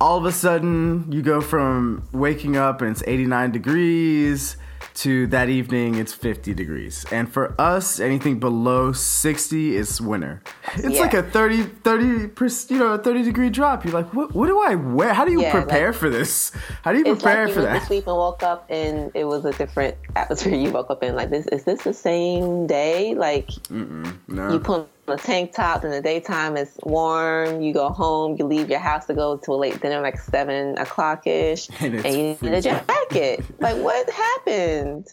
[0.00, 4.56] all of a sudden you go from waking up and it's 89 degrees
[4.94, 7.04] to that evening it's 50 degrees.
[7.12, 10.42] And for us anything below 60 is winter.
[10.76, 11.00] It's Yeah.
[11.02, 13.84] like a 30 30 per- you know a 30 degree drop.
[13.84, 15.12] You're like what, what do i wear?
[15.14, 16.52] How do you Yeah, prepare like- for this?
[16.82, 17.86] How do you prepare like you for that?
[17.86, 20.54] sleep and woke up and it was a different atmosphere.
[20.60, 21.14] You woke up in.
[21.14, 23.14] Like this is this the same day?
[23.14, 24.52] Like no.
[24.52, 28.68] you put a tank top in the daytime, it's warm, you go home, you leave
[28.70, 32.36] your house to go to a late dinner like seven o'clock ish, And and, you
[32.42, 33.44] need a jacket.
[33.60, 35.06] like what happened?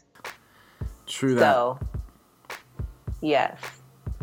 [1.05, 1.79] true that So,
[3.21, 3.59] yes.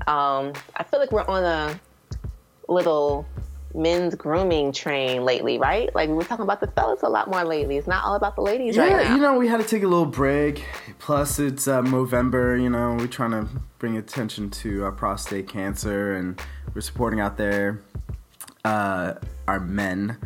[0.07, 1.81] Um, I feel like we're on a
[2.69, 3.27] little
[3.75, 5.93] men's grooming train lately, right?
[5.95, 7.77] Like we were talking about the fellas a lot more lately.
[7.77, 9.15] It's not all about the ladies Yeah, right now.
[9.17, 10.65] you know, we had to take a little break.
[10.99, 12.61] Plus, it's uh, Movember.
[12.61, 13.49] You know, we're trying to
[13.85, 16.41] bring attention to uh, prostate cancer, and
[16.75, 17.83] we're supporting out there
[18.65, 19.13] uh,
[19.47, 20.17] our men.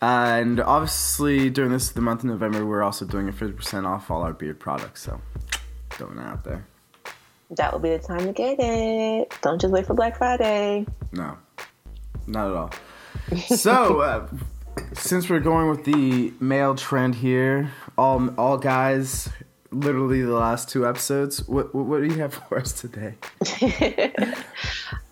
[0.00, 3.84] Uh, and obviously, during this the month of November, we're also doing a fifty percent
[3.86, 5.02] off all our beard products.
[5.02, 5.20] So,
[5.90, 6.64] throwing that out there.
[7.56, 9.34] that will be the time to get it.
[9.42, 10.86] Don't just wait for Black Friday.
[11.10, 11.36] No,
[12.28, 12.70] not at all.
[13.48, 14.28] So, uh,
[14.92, 19.28] since we're going with the male trend here, all all guys,
[19.70, 21.46] literally the last two episodes.
[21.46, 23.14] What what, do you have for us today?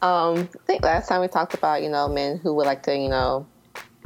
[0.02, 2.96] Um, I think last time we talked about, you know, men who would like to,
[2.96, 3.46] you know,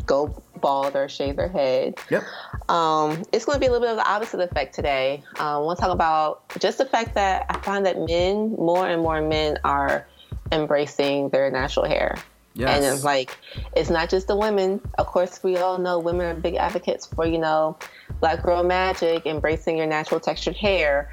[0.07, 1.99] go bald or shave their head.
[2.11, 2.23] Yep.
[2.69, 5.23] Um, it's going to be a little bit of the opposite effect today.
[5.39, 8.89] Um, I want to talk about just the fact that I find that men, more
[8.89, 10.07] and more men, are
[10.53, 12.17] embracing their natural hair.
[12.55, 12.77] Yes.
[12.77, 13.39] And it's like,
[13.77, 14.81] it's not just the women.
[14.99, 17.77] Of course, we all know women are big advocates for, you know,
[18.21, 21.11] black girl magic, embracing your natural textured hair.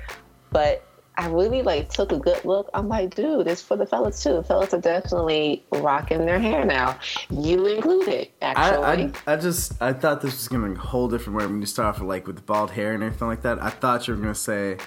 [0.52, 0.84] But
[1.20, 2.70] I really like took a good look.
[2.76, 4.44] I'm like, dude, it's for the fellas too.
[4.44, 7.00] Fellas are definitely rocking their hair now.
[7.32, 9.14] You included, I, actually.
[9.26, 11.66] I, I just I thought this was gonna be a whole different way when you
[11.66, 13.62] start off with, like with the bald hair and everything like that.
[13.62, 14.78] I thought you were gonna say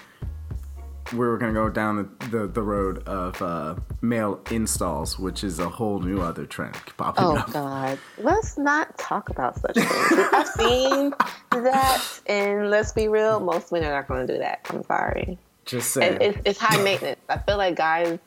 [1.11, 5.59] we were gonna go down the, the, the road of uh, male installs, which is
[5.59, 7.49] a whole new other trend popping Oh up.
[7.49, 7.99] Oh, God!
[8.17, 9.89] Let's not talk about such things.
[10.33, 11.13] I've seen
[11.51, 14.65] that, and let's be real, most men are not going to do that.
[14.69, 15.37] I'm sorry.
[15.65, 16.17] Just saying.
[16.21, 17.19] It's, it's high maintenance.
[17.29, 18.17] I feel like guys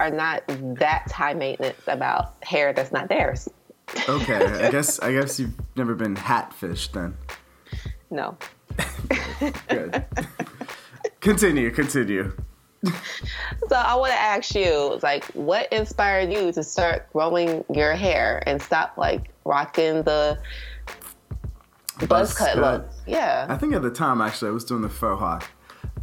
[0.00, 3.48] are not that high maintenance about hair that's not theirs.
[4.08, 7.16] okay, I guess I guess you've never been hatfished then.
[8.10, 8.36] No.
[9.68, 10.04] Good.
[11.22, 12.32] Continue, continue.
[12.84, 18.42] So I want to ask you, like, what inspired you to start growing your hair
[18.46, 20.38] and stop like rocking the
[22.00, 22.58] buzz Buzz cut cut.
[22.58, 22.90] look?
[23.06, 23.46] Yeah.
[23.48, 25.48] I think at the time actually I was doing the faux hawk.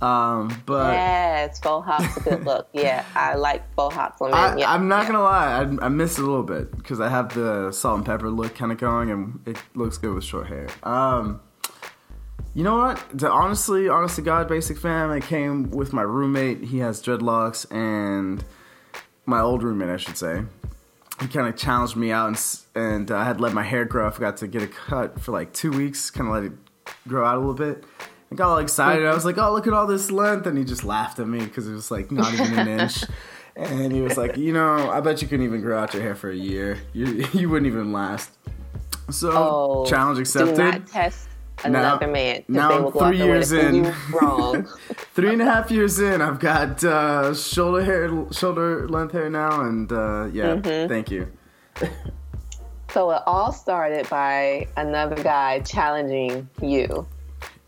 [0.02, 2.70] Um, but Yes, faux hawk's a good look.
[2.72, 4.40] Yeah, I like faux hawks on men.
[4.40, 5.12] I, yeah, I'm not yeah.
[5.12, 8.06] gonna lie, I, I miss it a little bit because I have the salt and
[8.06, 10.70] pepper look kind of going, and it looks good with short hair.
[10.84, 11.42] Um,
[12.54, 13.19] you know what?
[13.19, 16.63] To honestly, honest to God, basic fam, it came with my roommate.
[16.65, 18.43] He has dreadlocks, and
[19.25, 20.43] my old roommate, I should say.
[21.21, 24.08] he kind of challenged me out, and, and uh, I had let my hair grow.
[24.08, 26.54] I forgot to get a cut for like two weeks, kind of let it
[27.08, 27.83] grow out a little bit.
[28.31, 29.06] I got all excited.
[29.06, 31.39] I was like, "Oh, look at all this length!" And he just laughed at me
[31.39, 33.04] because it was like not even an inch.
[33.56, 36.15] And he was like, "You know, I bet you couldn't even grow out your hair
[36.15, 36.77] for a year.
[36.93, 38.31] You you wouldn't even last."
[39.10, 40.58] So Oh, challenge Do accepted.
[40.58, 41.27] not test
[41.64, 42.44] another man.
[42.48, 43.94] now they I'm three years in.
[44.12, 44.68] Wrong.
[45.14, 49.62] Three and a half years in, I've got uh, shoulder hair, shoulder length hair now,
[49.62, 50.88] and uh, yeah, Mm-hmm.
[50.88, 51.28] thank you.
[52.92, 57.06] so it all started by another guy challenging you.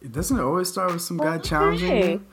[0.01, 2.25] It doesn't always start with some guy challenging you.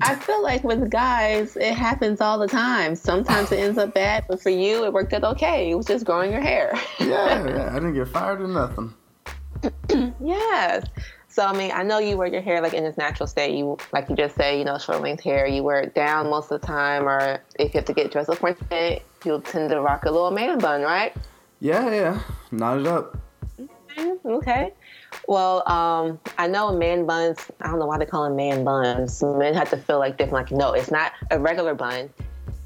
[0.00, 2.94] I feel like with guys, it happens all the time.
[2.94, 5.70] Sometimes it ends up bad, but for you, it worked out okay.
[5.70, 6.72] It was just growing your hair.
[7.00, 7.06] Yeah,
[7.46, 8.94] yeah, I didn't get fired or nothing.
[10.20, 10.84] Yes.
[11.28, 13.54] So I mean, I know you wear your hair like in its natural state.
[13.54, 15.46] You like you just say, you know, short length hair.
[15.46, 18.28] You wear it down most of the time, or if you have to get dressed
[18.30, 21.14] up for it, you'll tend to rock a little man bun, right?
[21.60, 23.16] Yeah, yeah, knot it up.
[23.96, 24.72] Mm, Okay.
[25.26, 27.38] Well, um, I know man buns.
[27.60, 29.22] I don't know why they call them man buns.
[29.22, 30.50] Men have to feel like different.
[30.50, 32.10] Like, no, it's not a regular bun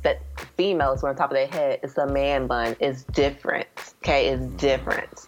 [0.02, 0.22] that
[0.56, 1.80] females wear on top of their head.
[1.82, 2.76] It's a man bun.
[2.80, 3.68] It's different.
[4.02, 5.26] Okay, it's different.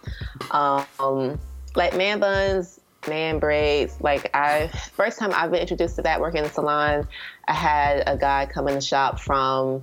[0.51, 1.39] Um,
[1.75, 3.97] like man buns, man braids.
[4.01, 7.07] Like I, first time I've been introduced to that working in the salon,
[7.47, 9.81] I had a guy come in the shop from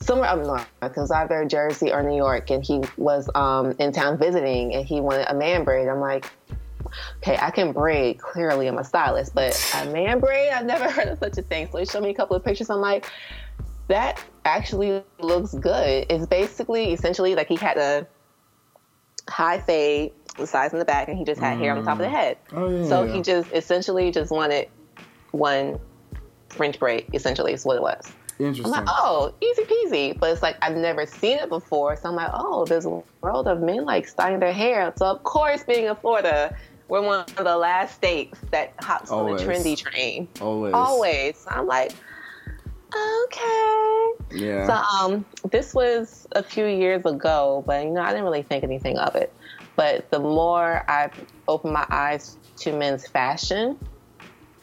[0.00, 4.18] somewhere up north, because either Jersey or New York, and he was um, in town
[4.18, 5.88] visiting, and he wanted a man braid.
[5.88, 6.26] I'm like,
[7.18, 8.18] okay, I can braid.
[8.18, 11.68] Clearly, I'm a stylist, but a man braid, I've never heard of such a thing.
[11.70, 12.70] So he showed me a couple of pictures.
[12.70, 13.10] I'm like,
[13.88, 16.06] that actually looks good.
[16.10, 18.06] It's basically, essentially, like he had a
[19.28, 21.98] high fade, the size in the back, and he just had hair on the top
[21.98, 22.38] of the head.
[22.52, 22.88] Oh yeah.
[22.88, 23.14] So yeah.
[23.14, 24.68] he just essentially just wanted
[25.32, 25.78] one
[26.48, 27.06] French braid.
[27.12, 28.12] Essentially, is what it was.
[28.38, 28.70] I'm Interesting.
[28.70, 30.18] like, oh, easy peasy.
[30.18, 31.96] But it's like I've never seen it before.
[31.96, 34.92] So I'm like, oh, there's a world of men like styling their hair.
[34.96, 36.56] So of course, being in Florida,
[36.88, 39.40] we're one of the last states that hops Always.
[39.40, 40.28] on the trendy train.
[40.40, 40.74] Always.
[40.74, 41.38] Always.
[41.38, 41.92] So I'm like,
[43.24, 44.12] okay.
[44.32, 44.66] Yeah.
[44.66, 48.64] So um, this was a few years ago, but you know, I didn't really think
[48.64, 49.32] anything of it.
[49.76, 51.12] But the more I've
[51.46, 53.78] opened my eyes to men's fashion,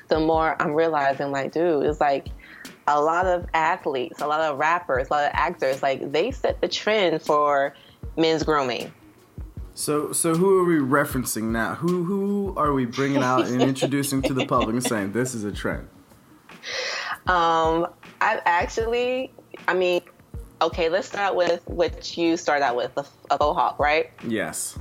[0.10, 2.28] the more I'm realizing, like, dude, it's like
[2.88, 6.62] a lot of athletes, a lot of rappers, a lot of actors, like they set
[6.62, 7.74] the trend for
[8.18, 8.92] men's grooming.
[9.76, 11.76] So, so who are we referencing now?
[11.76, 15.44] Who who are we bringing out and introducing to the public and saying this is
[15.46, 15.88] a trend?
[17.26, 17.88] Um,
[18.22, 19.32] I've actually,
[19.68, 20.02] I mean,
[20.62, 24.12] okay, let's start with what you started out with, a, a faux hawk, right?
[24.28, 24.78] Yes.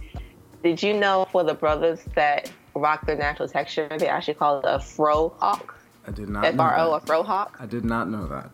[0.62, 4.64] Did you know for the brothers that rock their natural texture, they actually call it
[4.66, 5.74] a fro hawk?
[6.06, 6.44] I did not.
[6.44, 7.56] F know R O, a fro hawk?
[7.58, 8.50] I did not know that.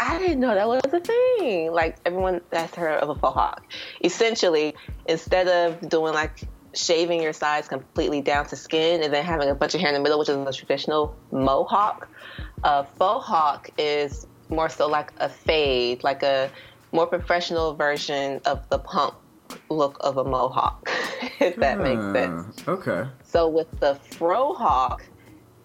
[0.00, 1.72] I didn't know that was a thing.
[1.72, 3.62] Like everyone that's heard of a faux hawk.
[4.02, 4.74] Essentially,
[5.06, 6.40] instead of doing like
[6.74, 9.94] shaving your sides completely down to skin and then having a bunch of hair in
[9.94, 12.08] the middle, which is a traditional mohawk,
[12.64, 16.50] a faux hawk is more so like a fade, like a
[16.92, 19.14] more professional version of the punk
[19.68, 20.88] look of a mohawk,
[21.40, 22.68] if that makes Ah, sense.
[22.68, 23.06] Okay.
[23.24, 25.04] So with the fro hawk,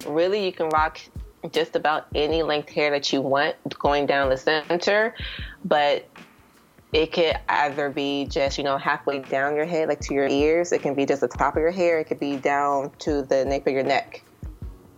[0.06, 1.00] really you can rock
[1.52, 5.16] just about any length hair that you want going down the center,
[5.64, 6.08] but
[6.94, 10.72] it could either be just, you know, halfway down your head, like to your ears.
[10.72, 12.00] It can be just the top of your hair.
[12.00, 14.24] It could be down to the nape of your neck.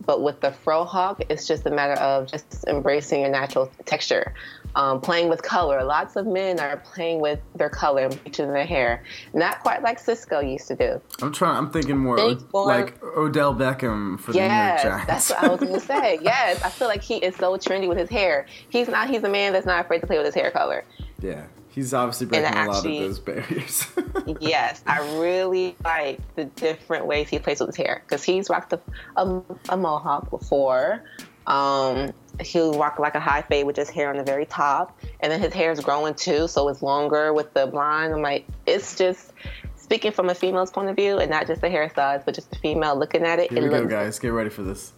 [0.06, 4.34] But with the fro hawk, it's just a matter of just embracing your natural texture,
[4.74, 5.82] um, playing with color.
[5.84, 9.02] Lots of men are playing with their color and bleaching their hair.
[9.34, 11.00] Not quite like Sisqó used to do.
[11.22, 11.56] I'm trying.
[11.56, 15.06] I'm thinking more Think o- like Odell Beckham for Yes, the New York Giants.
[15.06, 16.18] that's what I was gonna say.
[16.22, 18.46] Yes, I feel like he is so trendy with his hair.
[18.68, 19.08] He's not.
[19.10, 20.84] He's a man that's not afraid to play with his hair color.
[21.20, 23.86] yeah, he's obviously breaking a lot of those barriers.
[24.40, 28.72] Yes, I really like the different ways he plays with his hair because he's rocked
[28.72, 28.80] a,
[29.16, 31.02] a, a mohawk before.
[31.46, 35.30] Um, he'll rock like a high fade with his hair on the very top, and
[35.30, 38.12] then his hair is growing too, so it's longer with the blonde.
[38.14, 39.32] I'm like, it's just
[39.76, 42.50] speaking from a female's point of view, and not just the hair size, but just
[42.50, 43.50] the female looking at it.
[43.50, 44.18] Here it we go, guys.
[44.18, 44.92] Get ready for this.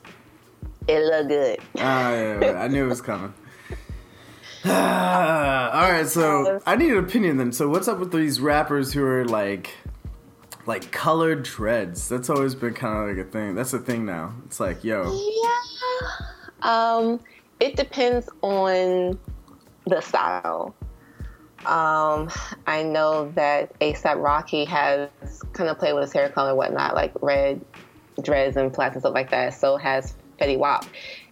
[0.87, 1.59] it look good.
[1.79, 3.35] Ah, yeah, yeah, I knew it was coming.
[4.65, 7.53] All right, so I need an opinion then.
[7.53, 9.71] So, what's up with these rappers who are like,
[10.67, 12.09] like colored dreads?
[12.09, 13.55] That's always been kind of like a thing.
[13.57, 14.35] That's a thing now.
[14.47, 16.27] It's like, yo, Yeah.
[16.63, 17.21] Um,
[17.61, 19.19] it depends on
[19.87, 20.75] the style.
[21.67, 22.29] Um,
[22.67, 25.11] I know that ASAP Rocky has
[25.53, 27.61] kind of played with his hair color and whatnot, like red
[28.23, 29.55] dreads and plaits and stuff like that.
[29.55, 30.85] So has Fetty Wap.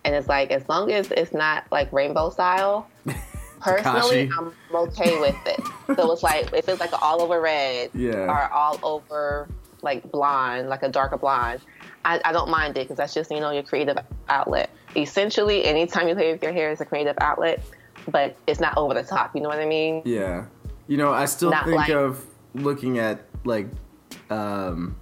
[0.04, 2.88] And it's like, as long as it's not like rainbow style,
[3.60, 5.60] Personally, I'm okay with it.
[5.94, 8.26] So it's like if it's like all over red Yeah.
[8.26, 9.48] or all over
[9.82, 11.60] like blonde, like a darker blonde,
[12.04, 13.96] I, I don't mind it because that's just you know your creative
[14.28, 14.70] outlet.
[14.96, 17.62] Essentially, anytime you play with your hair is a creative outlet,
[18.08, 19.34] but it's not over the top.
[19.36, 20.02] You know what I mean?
[20.04, 20.46] Yeah.
[20.88, 22.24] You know, I still Not think like- of
[22.54, 23.68] looking at like
[24.30, 24.96] um,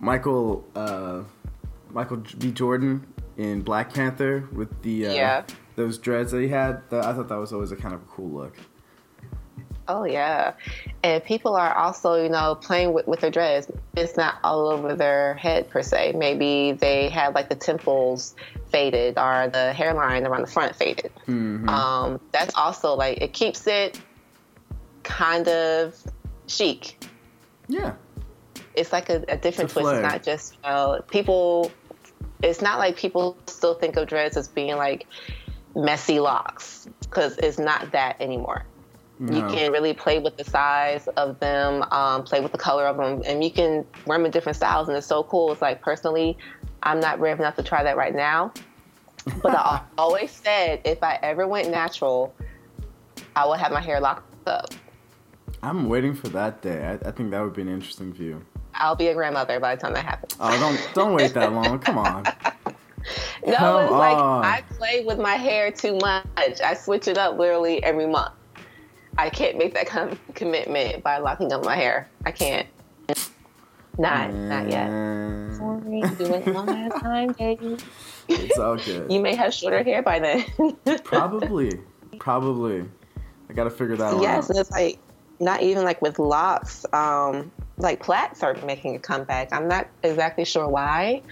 [0.00, 1.22] Michael uh,
[1.90, 2.50] Michael B.
[2.52, 3.06] Jordan
[3.36, 5.42] in Black Panther with the uh, Yeah.
[5.76, 6.82] those dreads that he had.
[6.90, 8.56] I thought that was always a kind of cool look.
[9.88, 10.52] Oh yeah,
[11.02, 13.70] and people are also you know playing with, with their dreads.
[13.96, 16.12] It's not all over their head per se.
[16.14, 18.34] Maybe they have like the temples
[18.66, 21.10] faded or the hairline around the front faded.
[21.68, 23.98] Um, that's also like it keeps it
[25.04, 25.96] kind of
[26.48, 27.02] chic.
[27.68, 27.94] Yeah.
[28.74, 29.94] It's like a, a different It's a twist.
[29.94, 31.72] It's not just you know people.
[32.42, 35.06] It's not like people still think of dreads as being like
[35.74, 38.64] messy locks because it's not that anymore.
[39.20, 42.96] You can really play with the size of them, um, play with the color of
[42.96, 45.50] them, and you can wear them in different styles, and it's so cool.
[45.50, 46.38] It's like personally,
[46.84, 48.52] I'm not brave enough to try that right now,
[49.42, 52.32] but I always said if I ever went natural,
[53.34, 54.72] I would have my hair locked up.
[55.64, 56.86] I'm waiting for that day.
[56.86, 58.44] I, I think that would be an interesting view.
[58.74, 60.36] I'll be a grandmother by the time that happens.
[60.38, 61.80] Oh, don't don't wait that long.
[61.80, 62.24] Come on.
[63.46, 64.44] No, Come it's like on.
[64.44, 66.26] I play with my hair too much.
[66.36, 68.32] I switch it up literally every month.
[69.18, 72.08] I can't make that kind of commitment by locking up my hair.
[72.24, 72.68] I can't.
[73.98, 74.88] Not, not yet.
[75.56, 77.76] Sorry, do it one last time, baby.
[78.28, 79.10] It's all good.
[79.10, 80.44] You may have shorter hair by then.
[81.04, 81.80] Probably.
[82.20, 82.84] Probably.
[83.50, 84.50] I gotta figure that one yes, out.
[84.50, 85.00] and it's like
[85.40, 86.86] not even like with locks.
[86.92, 89.52] Um, like plaits are making a comeback.
[89.52, 91.22] I'm not exactly sure why.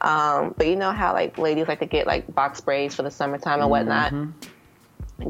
[0.00, 3.10] Um, but you know how like ladies like to get like box braids for the
[3.10, 4.12] summertime and whatnot.
[4.12, 4.52] Mm-hmm.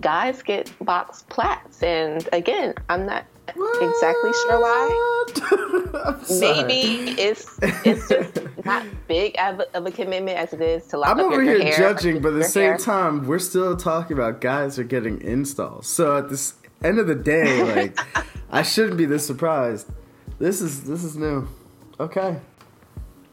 [0.00, 1.82] Guys get box plats.
[1.82, 5.24] and again, I'm not exactly sure why.
[6.40, 10.98] Maybe it's it's just not big of a, of a commitment as it is to
[10.98, 11.76] lock I'm over here hair.
[11.76, 12.78] judging, but at the same hair.
[12.78, 15.86] time, we're still talking about guys are getting installs.
[15.86, 17.98] So at this end of the day, like
[18.50, 19.88] I shouldn't be this surprised.
[20.38, 21.48] This is this is new.
[22.00, 22.36] Okay.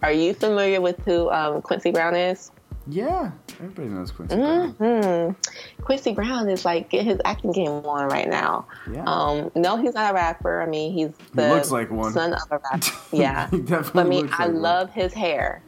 [0.04, 2.52] Are you familiar with who um, Quincy Brown is?
[2.88, 3.32] Yeah.
[3.60, 4.36] Everybody knows Quincy.
[4.36, 4.72] Mm-hmm.
[4.78, 5.36] Brown.
[5.78, 8.66] hmm Quincy Brown is like getting his acting game on right now.
[8.92, 9.04] Yeah.
[9.06, 10.62] Um, no, he's not a rapper.
[10.62, 12.12] I mean, he's the looks like one.
[12.14, 12.88] son of a rapper.
[13.12, 13.50] Yeah.
[13.50, 14.62] He definitely but I mean, I like one.
[14.62, 15.62] love his hair.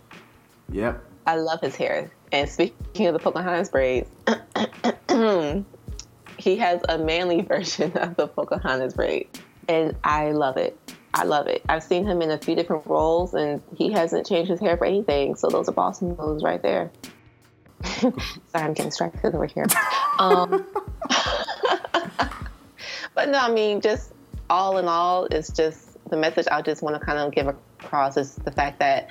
[0.71, 1.03] Yep.
[1.27, 2.11] I love his hair.
[2.31, 4.09] And speaking of the Pocahontas braids,
[6.37, 9.27] he has a manly version of the Pocahontas braid.
[9.67, 10.77] And I love it.
[11.13, 11.63] I love it.
[11.69, 14.85] I've seen him in a few different roles and he hasn't changed his hair for
[14.85, 15.35] anything.
[15.35, 16.91] So those are boss moves right there.
[18.01, 18.13] Sorry,
[18.53, 19.65] I'm getting distracted over here.
[20.19, 20.65] Um,
[23.13, 24.13] but no, I mean, just
[24.49, 28.17] all in all, it's just the message I just want to kind of give across
[28.17, 29.09] is the fact that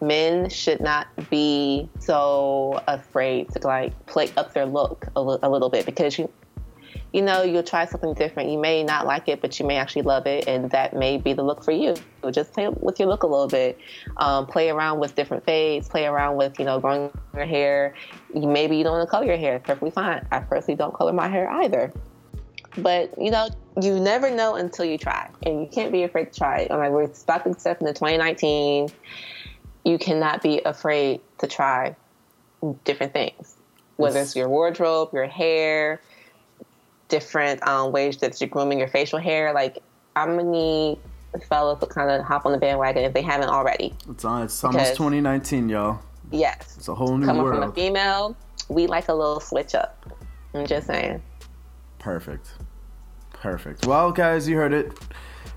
[0.00, 5.48] men should not be so afraid to like play up their look a, li- a
[5.48, 6.30] little bit because you
[7.12, 8.50] you know you'll try something different.
[8.50, 11.32] You may not like it but you may actually love it and that may be
[11.32, 11.94] the look for you.
[12.22, 13.78] So just play with your look a little bit.
[14.16, 15.88] Um, play around with different fades.
[15.88, 17.94] Play around with you know growing your hair.
[18.34, 19.58] Maybe you don't want to color your hair.
[19.58, 20.26] Perfectly fine.
[20.30, 21.92] I personally don't color my hair either.
[22.78, 23.48] But you know,
[23.80, 26.66] you never know until you try, and you can't be afraid to try.
[26.70, 28.88] I'm like, we're about to step into 2019.
[29.84, 31.96] You cannot be afraid to try
[32.84, 33.56] different things,
[33.96, 36.00] whether it's your wardrobe, your hair,
[37.08, 39.52] different um, ways that you're grooming your facial hair.
[39.52, 39.78] Like,
[40.14, 40.98] I'm gonna need
[41.48, 43.94] fellas to kind of hop on the bandwagon if they haven't already.
[44.10, 44.42] It's on.
[44.42, 46.00] It's almost Because- 2019, y'all.
[46.32, 48.36] Yes, It's a whole new coming from a female,
[48.68, 50.04] we like a little switch up.
[50.54, 51.22] I'm just saying.
[52.00, 52.48] Perfect.
[53.32, 53.86] Perfect.
[53.86, 54.92] Well, guys, you heard it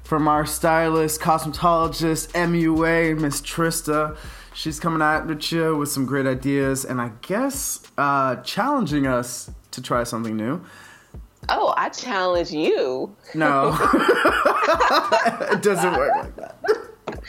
[0.04, 4.16] from our stylist, cosmetologist, MUA, Miss Trista.
[4.54, 9.82] She's coming at you with some great ideas and I guess uh, challenging us to
[9.82, 10.62] try something new.
[11.50, 13.16] Oh, I challenge you.
[13.34, 13.78] No,
[15.52, 16.56] it doesn't work like that.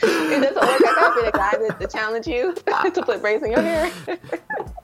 [0.03, 0.81] It doesn't work.
[0.81, 2.53] I gotta be the guy to, to challenge you
[2.93, 3.91] to put braids in your hair.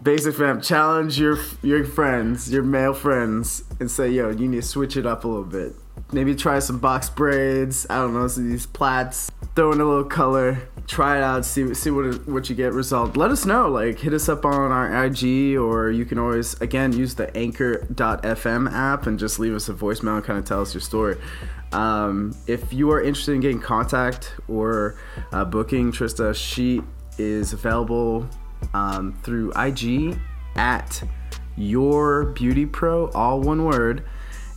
[0.03, 4.67] Basic fam, challenge your your friends, your male friends, and say, yo, you need to
[4.67, 5.73] switch it up a little bit.
[6.11, 7.85] Maybe try some box braids.
[7.89, 9.31] I don't know, some these plaits.
[9.55, 10.69] Throw in a little color.
[10.87, 11.45] Try it out.
[11.45, 12.73] See see what what you get.
[12.73, 13.17] Result.
[13.17, 13.67] Let us know.
[13.67, 18.71] Like hit us up on our IG, or you can always again use the Anchor.fm
[18.71, 21.17] app and just leave us a voicemail and kind of tell us your story.
[21.73, 24.97] Um, if you are interested in getting contact or
[25.33, 26.81] uh, booking Trista, she
[27.17, 28.27] is available
[28.73, 30.17] um, through IG
[30.55, 31.03] at
[31.57, 34.03] your beauty pro, all one word.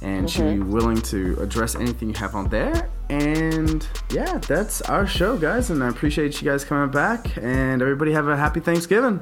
[0.03, 0.71] And she'll be mm-hmm.
[0.71, 2.89] willing to address anything you have on there.
[3.11, 5.71] And yeah, that's our show, guys.
[5.71, 7.37] And I appreciate you guys coming back.
[7.37, 9.21] And everybody have a happy Thanksgiving.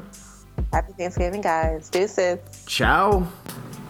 [0.73, 1.89] Happy Thanksgiving, guys.
[1.91, 2.39] Deuces.
[2.67, 3.27] Ciao.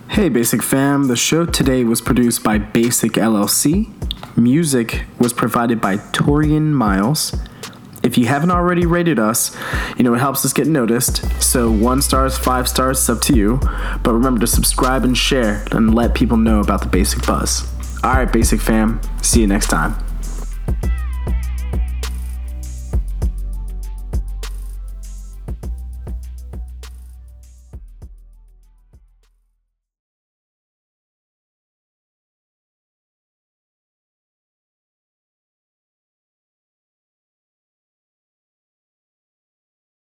[0.09, 1.09] Hey, Basic Fam.
[1.09, 3.93] The show today was produced by Basic LLC.
[4.37, 7.35] Music was provided by Torian Miles.
[8.03, 9.57] If you haven't already rated us,
[9.97, 11.23] you know it helps us get noticed.
[11.43, 13.61] So one stars, five stars, it's up to you.
[14.03, 17.67] But remember to subscribe and share and let people know about the Basic Buzz.
[18.05, 19.01] All right, Basic Fam.
[19.23, 20.08] See you next time.